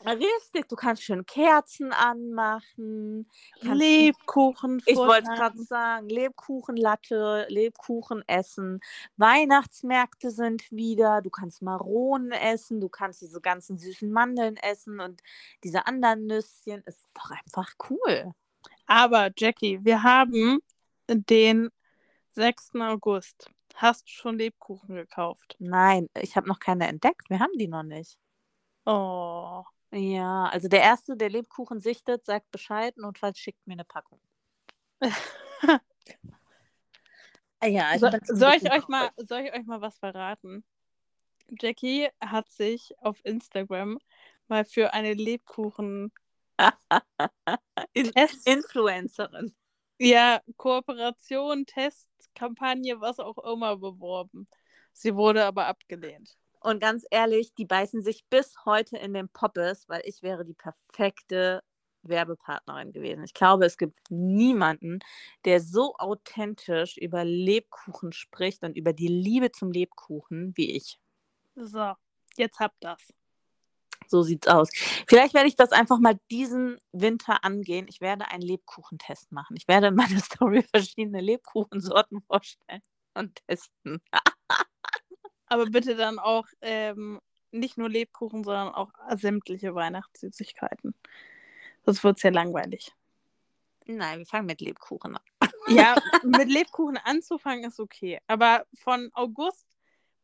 Richtig, 0.07 0.67
du 0.69 0.77
kannst 0.77 1.03
schön 1.03 1.27
Kerzen 1.27 1.93
anmachen. 1.93 3.29
Lebkuchen 3.61 4.83
Ich 4.87 4.97
wollte 4.97 5.29
gerade 5.29 5.63
sagen, 5.63 6.09
Lebkuchenlatte, 6.09 7.47
Lebkuchen 7.49 8.23
essen. 8.27 8.81
Weihnachtsmärkte 9.17 10.31
sind 10.31 10.71
wieder. 10.71 11.21
Du 11.21 11.29
kannst 11.29 11.61
Maronen 11.61 12.33
essen, 12.33 12.81
du 12.81 12.89
kannst 12.89 13.21
diese 13.21 13.41
ganzen 13.41 13.79
süßen 13.79 14.11
Mandeln 14.11 14.57
essen 14.57 15.01
und 15.01 15.23
diese 15.65 15.87
anderen 15.87 16.27
Nüsschen. 16.27 16.83
Ist 16.87 17.09
doch 17.15 17.31
einfach 17.31 17.75
cool. 17.91 18.33
Aber 18.87 19.31
Jackie, 19.37 19.79
wir 19.83 20.03
haben 20.03 20.61
den 21.09 21.71
6. 22.33 22.77
August. 22.77 23.51
Hast 23.75 24.07
du 24.07 24.11
schon 24.11 24.39
Lebkuchen 24.39 24.95
gekauft? 24.95 25.57
Nein, 25.59 26.09
ich 26.19 26.37
habe 26.37 26.49
noch 26.49 26.59
keine 26.59 26.89
entdeckt. 26.89 27.29
Wir 27.29 27.39
haben 27.39 27.57
die 27.57 27.69
noch 27.69 27.83
nicht. 27.83 28.19
Oh. 28.87 29.65
Ja, 29.93 30.47
also 30.47 30.69
der 30.69 30.83
Erste, 30.83 31.17
der 31.17 31.31
Lebkuchen 31.31 31.81
sichtet, 31.81 32.25
sagt 32.25 32.51
Bescheid, 32.53 32.97
notfalls 32.97 33.39
schickt 33.39 33.67
mir 33.67 33.75
eine 33.75 33.85
Packung. 33.85 34.21
Ja, 37.63 37.95
So, 37.95 38.07
jetzt 38.07 38.31
ein 38.31 38.37
soll, 38.37 38.55
ich 38.55 38.73
euch 38.73 38.89
mal, 38.89 39.11
soll 39.17 39.41
ich 39.41 39.53
euch 39.53 39.67
mal 39.67 39.81
was 39.81 39.99
verraten? 39.99 40.65
Jackie 41.61 42.09
hat 42.21 42.51
sich 42.51 42.95
auf 43.01 43.19
Instagram 43.25 43.99
mal 44.49 44.65
für 44.65 44.93
eine 44.95 45.15
Lebkuchen 45.15 46.13
In 47.93 48.13
Test, 48.15 48.47
Influencerin. 48.49 49.55
ja, 49.99 50.41
Kooperation, 50.57 51.67
Testkampagne, 51.67 53.01
was 53.01 53.19
auch 53.19 53.39
immer 53.39 53.77
beworben. 53.77 54.49
Sie 54.93 55.15
wurde 55.15 55.45
aber 55.45 55.67
abgelehnt. 55.67 56.37
Und 56.61 56.81
ganz 56.81 57.07
ehrlich, 57.11 57.55
die 57.55 57.65
beißen 57.65 58.03
sich 58.03 58.25
bis 58.29 58.55
heute 58.65 58.99
in 58.99 59.15
den 59.15 59.29
Poppes, 59.29 59.89
weil 59.89 60.03
ich 60.05 60.23
wäre 60.23 60.45
die 60.45 60.55
perfekte 60.55 61.63
Werbepartnerin 62.03 62.93
gewesen. 62.93 63.25
Ich 63.25 63.35
glaube, 63.35 63.65
es 63.65 63.77
gibt 63.79 63.99
niemanden, 64.11 65.01
der 65.45 65.61
so 65.61 65.95
authentisch 65.99 66.97
über 66.97 67.25
Lebkuchen 67.25 68.13
spricht 68.13 68.63
und 68.63 68.77
über 68.77 68.93
die 68.93 69.09
Liebe 69.09 69.53
zum 69.53 69.73
Lebkuchen 69.73 70.53
wie 70.57 70.77
ich. 70.77 70.99
So, 71.57 71.95
jetzt 72.37 72.59
habt 72.59 72.77
das. 72.81 73.13
So 74.07 74.23
sieht's 74.23 74.49
aus. 74.49 74.71
Vielleicht 75.07 75.35
werde 75.35 75.49
ich 75.49 75.57
das 75.57 75.73
einfach 75.73 75.99
mal 75.99 76.19
diesen 76.31 76.79
Winter 76.93 77.45
angehen. 77.45 77.87
Ich 77.89 78.01
werde 78.01 78.29
einen 78.29 78.43
Lebkuchentest 78.43 79.31
machen. 79.31 79.57
Ich 79.57 79.69
werde 79.69 79.89
in 79.89 79.95
meiner 79.95 80.21
Story 80.21 80.63
verschiedene 80.63 81.21
Lebkuchensorten 81.21 82.23
vorstellen 82.23 82.83
und 83.15 83.41
testen. 83.47 84.03
Aber 85.51 85.67
bitte 85.67 85.97
dann 85.97 86.19
auch 86.19 86.47
ähm, 86.63 87.21
nicht 87.51 87.77
nur 87.77 87.91
Lebkuchen, 87.91 88.45
sondern 88.45 88.69
auch 88.69 88.93
sämtliche 89.17 89.75
Weihnachtssüßigkeiten. 89.75 90.95
Sonst 91.85 92.05
wird 92.05 92.17
es 92.19 92.23
ja 92.23 92.31
langweilig. 92.31 92.95
Nein, 93.87 94.21
wir 94.21 94.27
fangen 94.27 94.47
mit 94.47 94.61
Lebkuchen 94.61 95.17
an. 95.17 95.51
Ja, 95.67 95.97
mit 96.25 96.49
Lebkuchen 96.49 96.97
anzufangen 96.99 97.65
ist 97.65 97.81
okay. 97.81 98.21
Aber 98.29 98.65
von 98.75 99.11
August 99.13 99.67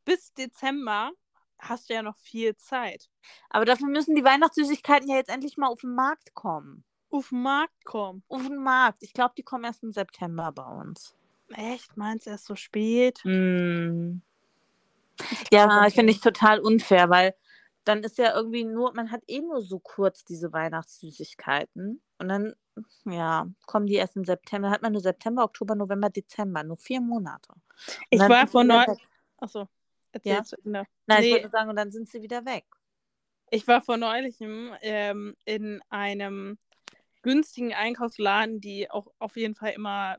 bis 0.04 0.32
Dezember 0.34 1.10
hast 1.58 1.90
du 1.90 1.94
ja 1.94 2.02
noch 2.02 2.16
viel 2.16 2.54
Zeit. 2.56 3.08
Aber 3.50 3.64
dafür 3.64 3.88
müssen 3.88 4.14
die 4.14 4.24
Weihnachtssüßigkeiten 4.24 5.08
ja 5.08 5.16
jetzt 5.16 5.30
endlich 5.30 5.56
mal 5.56 5.68
auf 5.68 5.80
den 5.80 5.94
Markt 5.94 6.34
kommen. 6.34 6.84
Auf 7.10 7.30
den 7.30 7.42
Markt 7.42 7.84
kommen. 7.84 8.22
Auf 8.28 8.46
den 8.46 8.62
Markt. 8.62 9.02
Ich 9.02 9.12
glaube, 9.12 9.34
die 9.36 9.42
kommen 9.42 9.64
erst 9.64 9.82
im 9.82 9.92
September 9.92 10.52
bei 10.52 10.64
uns. 10.64 11.16
Echt? 11.48 11.96
Meinst 11.96 12.26
du 12.26 12.30
erst 12.30 12.46
so 12.46 12.54
spät? 12.54 13.20
Mm. 13.24 14.20
Ja, 15.52 15.86
ich 15.86 15.94
finde 15.94 16.12
ich 16.12 16.20
total 16.20 16.60
unfair, 16.60 17.08
weil 17.10 17.34
dann 17.84 18.02
ist 18.02 18.18
ja 18.18 18.34
irgendwie 18.34 18.64
nur, 18.64 18.92
man 18.94 19.10
hat 19.12 19.22
eh 19.28 19.40
nur 19.40 19.62
so 19.62 19.78
kurz 19.78 20.24
diese 20.24 20.52
Weihnachtssüßigkeiten 20.52 22.02
und 22.18 22.28
dann, 22.28 22.54
ja, 23.04 23.46
kommen 23.66 23.86
die 23.86 23.94
erst 23.94 24.16
im 24.16 24.24
September. 24.24 24.70
Hat 24.70 24.82
man 24.82 24.92
nur 24.92 25.00
September, 25.00 25.44
Oktober, 25.44 25.74
November, 25.76 26.10
Dezember, 26.10 26.64
nur 26.64 26.76
vier 26.76 27.00
Monate. 27.00 27.52
Und 27.52 27.62
Ich 28.10 28.18
war 28.20 28.46
vor 28.46 28.62
sie 28.62 28.68
wieder 28.68 28.86
neu. 28.86 28.92
weg. 28.92 29.08
Achso, 29.38 29.68
erzähl 30.12 30.32
Ja? 30.32 30.42
zu 30.44 30.56
Ende. 30.64 30.84
Nein, 31.06 31.20
Nee. 31.20 31.26
ich 31.28 31.32
wollte 31.34 31.50
sagen, 31.50 31.70
und 31.70 31.76
dann 31.76 31.92
sind 31.92 32.08
sie 32.08 32.22
wieder 32.22 32.44
weg. 32.44 32.64
Ich 33.50 33.68
war 33.68 33.80
vor 33.80 33.96
neulichem 33.96 34.72
ähm, 34.80 35.36
in 35.44 35.80
einem 35.88 36.58
günstigen 37.22 37.72
Einkaufsladen, 37.72 38.60
die 38.60 38.90
auch 38.90 39.06
auf 39.20 39.36
jeden 39.36 39.54
Fall 39.54 39.70
immer 39.72 40.18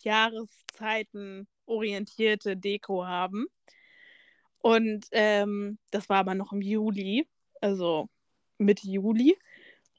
Jahreszeiten 0.00 1.46
orientierte 1.66 2.56
Deko 2.56 3.06
haben. 3.06 3.46
Und 4.66 5.06
ähm, 5.12 5.78
das 5.92 6.08
war 6.08 6.16
aber 6.16 6.34
noch 6.34 6.52
im 6.52 6.60
Juli, 6.60 7.28
also 7.60 8.08
Mitte 8.58 8.88
Juli. 8.88 9.38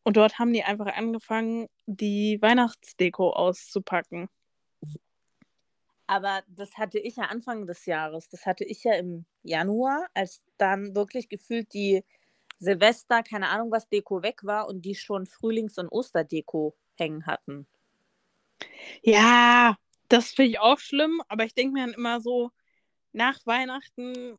Und 0.03 0.17
dort 0.17 0.39
haben 0.39 0.51
die 0.51 0.62
einfach 0.62 0.88
angefangen, 0.88 1.69
die 1.86 2.38
Weihnachtsdeko 2.41 3.30
auszupacken. 3.30 4.27
Aber 6.06 6.43
das 6.49 6.77
hatte 6.77 6.99
ich 6.99 7.15
ja 7.15 7.27
Anfang 7.27 7.65
des 7.65 7.86
Jahres. 7.86 8.27
Das 8.27 8.45
hatte 8.45 8.65
ich 8.65 8.84
ja 8.84 8.95
im 8.95 9.23
Januar, 9.41 10.08
als 10.13 10.41
dann 10.58 10.93
wirklich 10.93 11.30
gefühlt 11.30 11.73
die 11.73 12.03
Silvester, 12.60 13.23
keine 13.23 13.47
Ahnung 13.47 13.71
was, 13.71 13.88
Deko 13.88 14.21
weg 14.21 14.43
war 14.43 14.67
und 14.67 14.82
die 14.82 14.95
schon 14.95 15.27
Frühlings- 15.27 15.77
und 15.77 15.88
Osterdeko 15.88 16.75
hängen 16.97 17.25
hatten. 17.25 17.67
Ja, 19.01 19.77
das 20.10 20.32
finde 20.32 20.51
ich 20.51 20.60
auch 20.60 20.80
schlimm, 20.80 21.21
aber 21.30 21.45
ich 21.45 21.53
denke 21.53 21.71
mir 21.71 21.86
dann 21.86 21.95
immer 21.95 22.19
so, 22.19 22.51
nach 23.13 23.39
Weihnachten, 23.45 24.38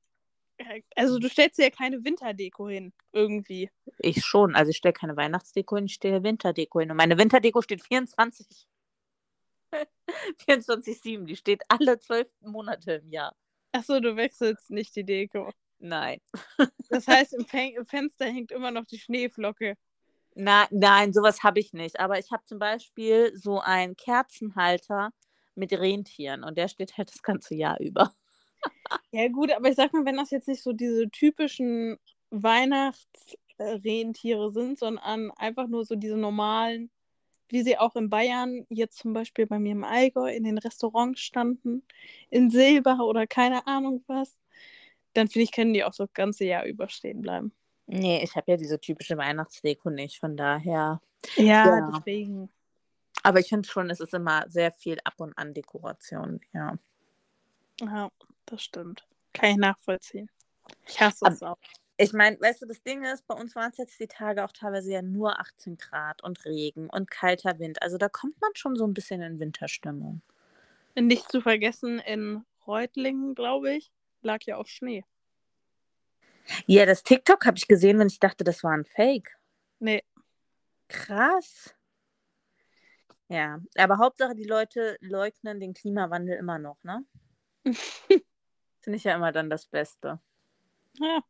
also 0.96 1.18
du 1.18 1.28
stellst 1.28 1.58
dir 1.58 1.64
ja 1.64 1.70
keine 1.70 2.04
Winterdeko 2.04 2.68
hin, 2.68 2.92
irgendwie. 3.12 3.70
Ich 3.98 4.24
schon. 4.24 4.54
Also 4.54 4.70
ich 4.70 4.76
stelle 4.76 4.92
keine 4.92 5.16
Weihnachtsdeko 5.16 5.76
hin, 5.76 5.86
ich 5.86 5.94
stelle 5.94 6.22
Winterdeko 6.22 6.80
hin. 6.80 6.90
Und 6.90 6.96
meine 6.96 7.18
Winterdeko 7.18 7.62
steht 7.62 7.82
24. 7.82 8.46
24-7. 10.46 11.24
Die 11.26 11.36
steht 11.36 11.62
alle 11.68 11.98
zwölf 11.98 12.28
Monate 12.40 12.94
im 12.94 13.10
Jahr. 13.10 13.34
Achso, 13.72 14.00
du 14.00 14.16
wechselst 14.16 14.70
nicht 14.70 14.96
die 14.96 15.04
Deko. 15.04 15.52
Nein. 15.78 16.20
Das 16.88 17.06
heißt, 17.06 17.34
im, 17.34 17.44
Fen 17.44 17.74
im 17.74 17.86
Fenster 17.86 18.24
hängt 18.24 18.50
immer 18.50 18.70
noch 18.70 18.86
die 18.86 18.98
Schneeflocke. 18.98 19.76
Na, 20.34 20.66
nein, 20.70 21.12
sowas 21.12 21.42
habe 21.42 21.60
ich 21.60 21.72
nicht. 21.72 22.00
Aber 22.00 22.18
ich 22.18 22.30
habe 22.30 22.44
zum 22.44 22.58
Beispiel 22.58 23.36
so 23.36 23.60
einen 23.60 23.94
Kerzenhalter 23.94 25.10
mit 25.54 25.72
Rentieren 25.72 26.44
und 26.44 26.56
der 26.56 26.68
steht 26.68 26.96
halt 26.96 27.10
das 27.10 27.22
ganze 27.22 27.54
Jahr 27.54 27.78
über. 27.80 28.12
Ja, 29.10 29.28
gut, 29.28 29.52
aber 29.52 29.68
ich 29.68 29.76
sag 29.76 29.92
mal, 29.92 30.04
wenn 30.04 30.16
das 30.16 30.30
jetzt 30.30 30.48
nicht 30.48 30.62
so 30.62 30.72
diese 30.72 31.08
typischen 31.10 31.98
Weihnachtsrentiere 32.30 34.50
sind, 34.50 34.78
sondern 34.78 35.30
einfach 35.32 35.66
nur 35.66 35.84
so 35.84 35.96
diese 35.96 36.16
normalen, 36.16 36.90
wie 37.48 37.62
sie 37.62 37.78
auch 37.78 37.96
in 37.96 38.10
Bayern, 38.10 38.66
jetzt 38.68 38.98
zum 38.98 39.14
Beispiel 39.14 39.46
bei 39.46 39.58
mir 39.58 39.72
im 39.72 39.84
Allgäu, 39.84 40.30
in 40.30 40.44
den 40.44 40.58
Restaurants 40.58 41.20
standen, 41.20 41.82
in 42.30 42.50
Silber 42.50 42.98
oder 43.06 43.26
keine 43.26 43.66
Ahnung 43.66 44.04
was, 44.06 44.38
dann 45.14 45.28
finde 45.28 45.44
ich, 45.44 45.52
können 45.52 45.72
die 45.72 45.84
auch 45.84 45.94
so 45.94 46.04
das 46.04 46.12
ganze 46.12 46.44
Jahr 46.44 46.64
überstehen 46.64 47.22
bleiben. 47.22 47.52
Nee, 47.86 48.22
ich 48.22 48.36
habe 48.36 48.50
ja 48.50 48.56
diese 48.58 48.78
typische 48.78 49.16
Weihnachtsdeko 49.16 49.88
nicht, 49.88 50.18
von 50.18 50.36
daher. 50.36 51.00
Ja, 51.36 51.78
Ja. 51.78 51.90
deswegen. 51.90 52.50
Aber 53.22 53.40
ich 53.40 53.48
finde 53.48 53.66
schon, 53.66 53.90
es 53.90 54.00
ist 54.00 54.14
immer 54.14 54.44
sehr 54.48 54.70
viel 54.70 54.98
Ab- 55.04 55.20
und 55.20 55.36
An-Dekoration, 55.36 56.40
ja. 56.52 56.78
Ja, 57.80 58.10
das 58.50 58.62
stimmt. 58.62 59.06
Kann 59.32 59.50
ich 59.50 59.56
nachvollziehen. 59.56 60.30
Ich 60.86 61.00
hasse 61.00 61.26
es 61.26 61.42
auch. 61.42 61.58
Ich 61.96 62.12
meine, 62.12 62.40
weißt 62.40 62.62
du, 62.62 62.66
das 62.66 62.82
Ding 62.82 63.04
ist, 63.04 63.26
bei 63.26 63.34
uns 63.34 63.56
waren 63.56 63.70
es 63.70 63.78
jetzt 63.78 63.98
die 63.98 64.06
Tage 64.06 64.44
auch 64.44 64.52
teilweise 64.52 64.92
ja 64.92 65.02
nur 65.02 65.40
18 65.40 65.76
Grad 65.76 66.22
und 66.22 66.44
Regen 66.44 66.88
und 66.88 67.10
kalter 67.10 67.58
Wind. 67.58 67.82
Also 67.82 67.98
da 67.98 68.08
kommt 68.08 68.40
man 68.40 68.52
schon 68.54 68.76
so 68.76 68.86
ein 68.86 68.94
bisschen 68.94 69.20
in 69.20 69.40
Winterstimmung. 69.40 70.22
Nicht 70.94 71.30
zu 71.30 71.40
vergessen, 71.40 71.98
in 71.98 72.44
Reutlingen, 72.66 73.34
glaube 73.34 73.74
ich, 73.74 73.90
lag 74.22 74.42
ja 74.44 74.56
auch 74.56 74.66
Schnee. 74.66 75.04
Ja, 76.66 76.86
das 76.86 77.02
TikTok 77.02 77.44
habe 77.46 77.56
ich 77.56 77.68
gesehen, 77.68 77.98
wenn 77.98 78.08
ich 78.08 78.20
dachte, 78.20 78.44
das 78.44 78.62
war 78.62 78.72
ein 78.72 78.84
Fake. 78.84 79.36
Nee, 79.80 80.02
Krass. 80.88 81.74
Ja, 83.28 83.60
aber 83.76 83.98
Hauptsache, 83.98 84.34
die 84.34 84.44
Leute 84.44 84.96
leugnen 85.00 85.60
den 85.60 85.74
Klimawandel 85.74 86.36
immer 86.38 86.58
noch, 86.58 86.82
ne? 86.82 87.04
Finde 88.88 88.96
ich 88.96 89.04
ja 89.04 89.16
immer 89.16 89.32
dann 89.32 89.50
das 89.50 89.66
Beste. 89.66 90.18
ja. 90.98 91.20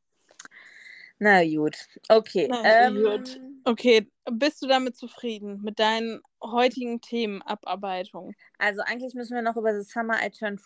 Na 1.18 1.44
gut, 1.44 1.75
okay. 2.09 2.47
Na 2.49 2.62
ähm, 2.62 3.03
gut. 3.03 3.40
Okay, 3.64 4.09
bist 4.31 4.62
du 4.62 4.68
damit 4.68 4.97
zufrieden 4.97 5.61
mit 5.62 5.81
deinen 5.81 6.23
heutigen 6.40 7.01
Themenabarbeitung? 7.01 8.37
Also 8.59 8.83
eigentlich 8.83 9.14
müssen 9.14 9.35
wir 9.35 9.42
noch 9.42 9.57
über 9.57 9.75
The 9.75 9.83
Summer 9.83 10.25
I 10.25 10.31
Turned 10.31 10.61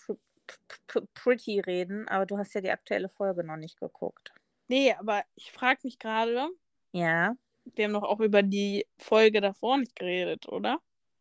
Pretty 1.15 1.61
reden, 1.61 2.07
aber 2.09 2.27
du 2.27 2.37
hast 2.37 2.53
ja 2.53 2.61
die 2.61 2.71
aktuelle 2.71 3.09
Folge 3.09 3.43
noch 3.43 3.57
nicht 3.57 3.81
geguckt. 3.81 4.35
Nee, 4.69 4.93
aber 4.93 5.23
ich 5.35 5.51
frage 5.51 5.81
mich 5.85 5.99
gerade, 5.99 6.51
Ja, 6.91 7.35
wir 7.75 7.85
haben 7.87 7.95
doch 7.95 8.03
auch 8.03 8.21
über 8.21 8.43
die 8.43 8.87
Folge 8.99 9.41
davor 9.41 9.79
nicht 9.79 9.97
geredet, 9.97 10.47
oder? 10.47 10.79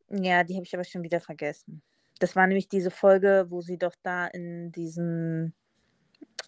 ja, 0.10 0.43
die 0.43 0.55
habe 0.55 0.65
ich 0.65 0.73
aber 0.73 0.84
schon 0.84 1.03
wieder 1.03 1.21
vergessen. 1.21 1.81
Das 2.19 2.36
war 2.36 2.45
nämlich 2.45 2.67
diese 2.67 2.91
Folge, 2.91 3.45
wo 3.47 3.62
sie 3.62 3.77
doch 3.77 3.95
da 4.03 4.27
in 4.27 4.73
diesen 4.73 5.55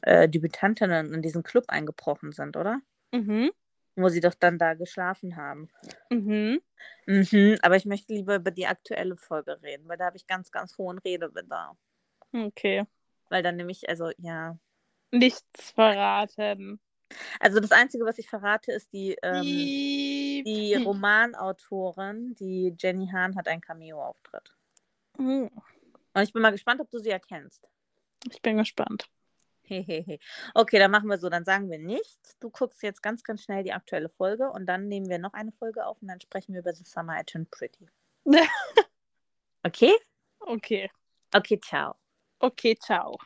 äh, 0.01 0.27
Debütantinnen 0.27 1.13
in 1.13 1.21
diesen 1.21 1.43
Club 1.43 1.65
eingebrochen 1.67 2.31
sind, 2.31 2.57
oder? 2.57 2.81
Mhm. 3.12 3.51
Wo 3.95 4.09
sie 4.09 4.21
doch 4.21 4.33
dann 4.33 4.57
da 4.57 4.73
geschlafen 4.73 5.36
haben. 5.36 5.69
Mhm. 6.09 6.62
Mhm, 7.05 7.57
aber 7.62 7.75
ich 7.75 7.86
möchte 7.86 8.13
lieber 8.13 8.36
über 8.36 8.51
die 8.51 8.67
aktuelle 8.67 9.15
Folge 9.17 9.62
reden, 9.62 9.88
weil 9.88 9.97
da 9.97 10.05
habe 10.05 10.17
ich 10.17 10.27
ganz, 10.27 10.52
ganz 10.52 10.77
hohen 10.77 10.98
Redebedarf. 11.00 11.77
Okay. 12.33 12.85
Weil 13.29 13.43
dann 13.43 13.56
nämlich, 13.56 13.87
also 13.87 14.12
ja. 14.17 14.58
Nichts 15.12 15.71
verraten. 15.71 16.79
Also 17.39 17.60
das 17.60 17.71
Einzige, 17.71 18.06
was 18.06 18.17
ich 18.17 18.29
verrate, 18.29 18.71
ist 18.71 18.91
die, 18.91 19.15
ähm, 19.21 19.43
die 19.43 20.75
Romanautorin, 20.83 22.35
die 22.35 22.75
Jenny 22.79 23.08
Hahn, 23.13 23.35
hat 23.35 23.48
einen 23.48 23.62
Cameo-Auftritt. 23.62 24.56
Hm, 25.17 25.50
Und 26.13 26.21
ich 26.21 26.33
bin 26.33 26.41
mal 26.41 26.52
gespannt, 26.52 26.81
ob 26.81 26.89
du 26.89 26.98
sie 26.98 27.12
erkennst. 27.12 27.67
Ich 28.31 28.41
bin 28.41 28.58
gespannt. 28.58 29.08
Okay, 30.53 30.79
dann 30.79 30.91
machen 30.91 31.09
wir 31.09 31.17
so. 31.17 31.29
Dann 31.29 31.45
sagen 31.45 31.69
wir 31.69 31.79
nichts. 31.79 32.37
Du 32.39 32.49
guckst 32.49 32.83
jetzt 32.83 33.01
ganz, 33.01 33.23
ganz 33.23 33.43
schnell 33.43 33.63
die 33.63 33.73
aktuelle 33.73 34.09
Folge 34.09 34.49
und 34.49 34.65
dann 34.65 34.87
nehmen 34.87 35.09
wir 35.09 35.19
noch 35.19 35.33
eine 35.33 35.51
Folge 35.51 35.85
auf 35.85 36.01
und 36.01 36.07
dann 36.09 36.21
sprechen 36.21 36.53
wir 36.53 36.61
über 36.61 36.73
The 36.73 36.83
Summer 36.83 37.19
I 37.19 37.23
Turned 37.23 37.49
Pretty. 37.51 37.87
Okay? 39.65 39.93
Okay. 40.41 40.89
Okay, 41.33 41.57
ciao. 41.57 41.95
Okay, 42.39 42.75
ciao. 42.75 43.17